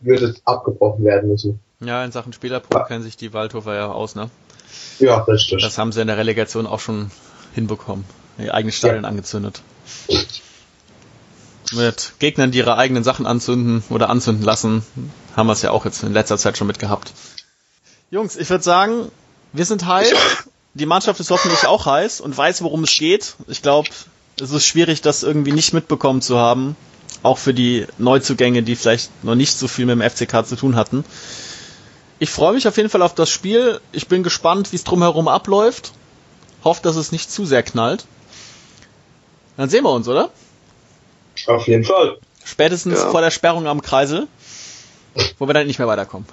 würde 0.00 0.34
abgebrochen 0.44 1.04
werden 1.04 1.30
müssen. 1.30 1.60
Ja, 1.80 2.04
in 2.04 2.12
Sachen 2.12 2.32
Spielerpro 2.32 2.78
ja. 2.78 2.84
kennen 2.84 3.02
sich 3.02 3.16
die 3.16 3.32
Waldhofer 3.32 3.74
ja 3.74 3.90
aus, 3.90 4.14
ne? 4.14 4.30
Ja, 4.98 5.22
richtig. 5.22 5.62
Das 5.62 5.78
haben 5.78 5.92
sie 5.92 6.00
in 6.00 6.08
der 6.08 6.18
Relegation 6.18 6.66
auch 6.66 6.80
schon 6.80 7.10
hinbekommen. 7.54 8.04
Ihr 8.38 8.54
eigenes 8.54 8.76
Stadion 8.76 9.04
ja. 9.04 9.08
angezündet 9.08 9.62
mit 11.74 12.12
Gegnern, 12.18 12.50
die 12.50 12.58
ihre 12.58 12.76
eigenen 12.76 13.04
Sachen 13.04 13.26
anzünden 13.26 13.82
oder 13.90 14.10
anzünden 14.10 14.44
lassen, 14.44 14.84
haben 15.36 15.46
wir 15.46 15.52
es 15.52 15.62
ja 15.62 15.70
auch 15.70 15.84
jetzt 15.84 16.02
in 16.02 16.12
letzter 16.12 16.38
Zeit 16.38 16.56
schon 16.56 16.66
mitgehabt. 16.66 17.12
Jungs, 18.10 18.36
ich 18.36 18.48
würde 18.50 18.64
sagen, 18.64 19.10
wir 19.52 19.64
sind 19.64 19.86
heiß. 19.86 20.12
Die 20.74 20.86
Mannschaft 20.86 21.20
ist 21.20 21.30
hoffentlich 21.30 21.66
auch 21.66 21.86
heiß 21.86 22.20
und 22.20 22.36
weiß, 22.36 22.62
worum 22.62 22.84
es 22.84 22.96
geht. 22.96 23.36
Ich 23.46 23.62
glaube, 23.62 23.88
es 24.40 24.50
ist 24.50 24.66
schwierig, 24.66 25.02
das 25.02 25.22
irgendwie 25.22 25.52
nicht 25.52 25.72
mitbekommen 25.72 26.20
zu 26.20 26.38
haben. 26.38 26.76
Auch 27.22 27.38
für 27.38 27.54
die 27.54 27.86
Neuzugänge, 27.98 28.62
die 28.62 28.76
vielleicht 28.76 29.24
noch 29.24 29.34
nicht 29.34 29.56
so 29.56 29.68
viel 29.68 29.86
mit 29.86 29.98
dem 29.98 30.10
FCK 30.10 30.46
zu 30.46 30.56
tun 30.56 30.76
hatten. 30.76 31.04
Ich 32.18 32.30
freue 32.30 32.54
mich 32.54 32.68
auf 32.68 32.76
jeden 32.76 32.90
Fall 32.90 33.02
auf 33.02 33.14
das 33.14 33.30
Spiel. 33.30 33.80
Ich 33.92 34.08
bin 34.08 34.22
gespannt, 34.22 34.72
wie 34.72 34.76
es 34.76 34.84
drumherum 34.84 35.28
abläuft. 35.28 35.92
Hoffe, 36.64 36.82
dass 36.82 36.96
es 36.96 37.12
nicht 37.12 37.30
zu 37.30 37.46
sehr 37.46 37.62
knallt. 37.62 38.06
Dann 39.56 39.68
sehen 39.68 39.84
wir 39.84 39.92
uns, 39.92 40.08
oder? 40.08 40.30
Auf 41.46 41.66
jeden 41.66 41.84
Fall. 41.84 42.18
Spätestens 42.44 43.00
ja. 43.00 43.10
vor 43.10 43.20
der 43.20 43.30
Sperrung 43.30 43.66
am 43.66 43.82
Kreisel, 43.82 44.28
wo 45.38 45.46
wir 45.46 45.54
dann 45.54 45.66
nicht 45.66 45.78
mehr 45.78 45.88
weiterkommen. 45.88 46.26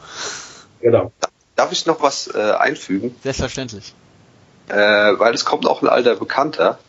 Genau. 0.81 1.11
Darf 1.55 1.71
ich 1.71 1.85
noch 1.85 2.01
was 2.01 2.27
äh, 2.33 2.51
einfügen? 2.51 3.15
Selbstverständlich. 3.23 3.93
Äh, 4.67 4.75
weil 4.75 5.33
es 5.33 5.45
kommt 5.45 5.65
auch 5.67 5.81
ein 5.81 5.89
alter 5.89 6.15
Bekannter, 6.15 6.79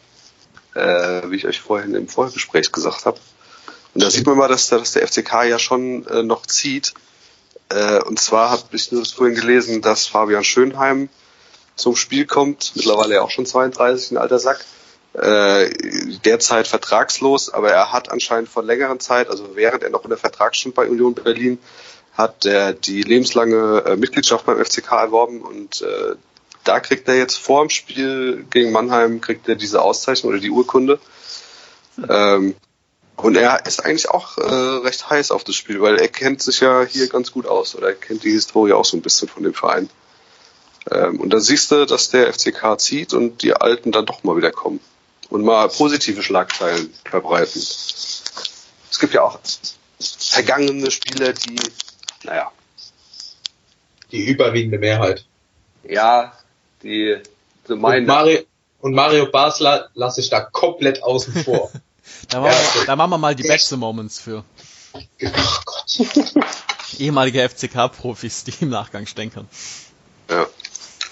äh, 0.74 1.22
wie 1.28 1.36
ich 1.36 1.46
euch 1.46 1.60
vorhin 1.60 1.94
im 1.94 2.08
Vorgespräch 2.08 2.72
gesagt 2.72 3.06
habe. 3.06 3.18
Und 3.94 4.02
da 4.02 4.10
sieht 4.10 4.26
man 4.26 4.38
mal, 4.38 4.48
dass, 4.48 4.68
dass 4.68 4.92
der 4.92 5.06
FCK 5.06 5.44
ja 5.44 5.58
schon 5.58 6.06
äh, 6.06 6.22
noch 6.22 6.46
zieht. 6.46 6.94
Äh, 7.68 8.02
und 8.02 8.18
zwar 8.18 8.50
habe 8.50 8.64
ich 8.72 8.90
nur 8.92 9.04
vorhin 9.04 9.34
gelesen, 9.34 9.82
dass 9.82 10.06
Fabian 10.06 10.44
Schönheim 10.44 11.10
zum 11.76 11.96
Spiel 11.96 12.26
kommt, 12.26 12.72
mittlerweile 12.74 13.16
ja 13.16 13.22
auch 13.22 13.30
schon 13.30 13.46
32, 13.46 14.12
ein 14.12 14.16
alter 14.16 14.38
Sack 14.38 14.64
äh, 15.14 15.68
derzeit 16.24 16.66
vertragslos, 16.66 17.50
aber 17.50 17.70
er 17.70 17.92
hat 17.92 18.10
anscheinend 18.10 18.48
vor 18.48 18.62
längerer 18.62 18.98
Zeit, 18.98 19.28
also 19.28 19.54
während 19.54 19.82
er 19.82 19.90
noch 19.90 20.04
in 20.04 20.10
der 20.10 20.18
Vertrag 20.18 20.56
stand 20.56 20.74
bei 20.74 20.88
Union 20.88 21.14
Berlin, 21.14 21.58
hat 22.14 22.46
er 22.46 22.72
die 22.72 23.02
lebenslange 23.02 23.84
äh, 23.86 23.96
Mitgliedschaft 23.96 24.46
beim 24.46 24.62
FCK 24.64 24.92
erworben 24.92 25.42
und 25.42 25.82
äh, 25.82 26.14
da 26.64 26.80
kriegt 26.80 27.08
er 27.08 27.16
jetzt 27.16 27.36
vor 27.36 27.62
dem 27.62 27.70
Spiel 27.70 28.46
gegen 28.50 28.72
Mannheim 28.72 29.20
kriegt 29.20 29.48
er 29.48 29.56
diese 29.56 29.82
Auszeichnung 29.82 30.32
oder 30.32 30.40
die 30.40 30.50
Urkunde. 30.50 30.98
Ähm, 32.08 32.54
Und 33.16 33.36
er 33.36 33.66
ist 33.66 33.84
eigentlich 33.84 34.08
auch 34.08 34.38
äh, 34.38 34.42
recht 34.84 35.10
heiß 35.10 35.30
auf 35.30 35.44
das 35.44 35.54
Spiel, 35.54 35.80
weil 35.80 35.96
er 35.96 36.08
kennt 36.08 36.42
sich 36.42 36.60
ja 36.60 36.84
hier 36.84 37.08
ganz 37.08 37.32
gut 37.32 37.46
aus 37.46 37.74
oder 37.74 37.88
er 37.88 37.94
kennt 37.94 38.24
die 38.24 38.30
Historie 38.30 38.72
auch 38.72 38.84
so 38.84 38.96
ein 38.96 39.02
bisschen 39.02 39.28
von 39.28 39.42
dem 39.42 39.54
Verein. 39.54 39.90
Ähm, 40.90 41.20
und 41.20 41.30
dann 41.30 41.40
siehst 41.40 41.70
du, 41.70 41.84
dass 41.84 42.10
der 42.10 42.32
FCK 42.32 42.80
zieht 42.80 43.12
und 43.12 43.42
die 43.42 43.54
Alten 43.54 43.92
dann 43.92 44.06
doch 44.06 44.24
mal 44.24 44.36
wieder 44.36 44.50
kommen 44.50 44.80
und 45.32 45.44
mal 45.44 45.66
positive 45.68 46.22
Schlagzeilen 46.22 46.92
verbreiten. 47.06 47.58
Es 47.58 48.98
gibt 49.00 49.14
ja 49.14 49.22
auch 49.22 49.38
vergangene 49.98 50.90
Spieler, 50.90 51.32
die, 51.32 51.58
naja. 52.22 52.52
Die 54.10 54.26
überwiegende 54.26 54.76
Mehrheit. 54.76 55.24
Ja, 55.88 56.34
die 56.82 57.16
so 57.66 57.76
meinen. 57.76 58.02
Und 58.02 58.08
Mario, 58.08 58.40
und 58.80 58.94
Mario 58.94 59.30
Basler 59.30 59.88
lasse 59.94 60.20
ich 60.20 60.28
da 60.28 60.40
komplett 60.40 61.02
außen 61.02 61.44
vor. 61.44 61.70
da, 62.28 62.40
machen 62.40 62.52
wir, 62.74 62.84
da 62.84 62.96
machen 62.96 63.10
wir 63.10 63.18
mal 63.18 63.34
die 63.34 63.44
Beste 63.44 63.78
Moments 63.78 64.20
für. 64.20 64.44
Oh 64.92 65.00
Gott. 65.64 65.98
Ehemalige 66.98 67.48
FCK-Profis, 67.48 68.44
die 68.44 68.52
im 68.60 68.68
Nachgang 68.68 69.06
stänkern. 69.06 69.48
Ja. 70.28 70.46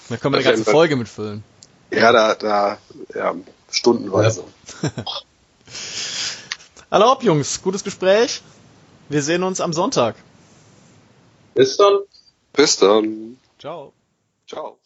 Da 0.09 0.17
können 0.17 0.35
wir 0.35 0.41
eine 0.41 0.47
ganze 0.47 0.69
Folge 0.69 0.95
mitfüllen. 0.95 1.43
Ja, 1.89 2.11
da, 2.11 2.35
da, 2.35 2.77
ja, 3.15 3.33
stundenweise. 3.71 4.43
Ja. 4.81 4.91
Hallo 6.91 7.17
Jungs, 7.21 7.61
gutes 7.61 7.83
Gespräch. 7.83 8.41
Wir 9.07 9.21
sehen 9.21 9.43
uns 9.43 9.61
am 9.61 9.73
Sonntag. 9.73 10.15
Bis 11.53 11.77
dann. 11.77 11.99
Bis 12.53 12.77
dann. 12.77 13.37
Ciao. 13.59 13.93
Ciao. 14.47 14.77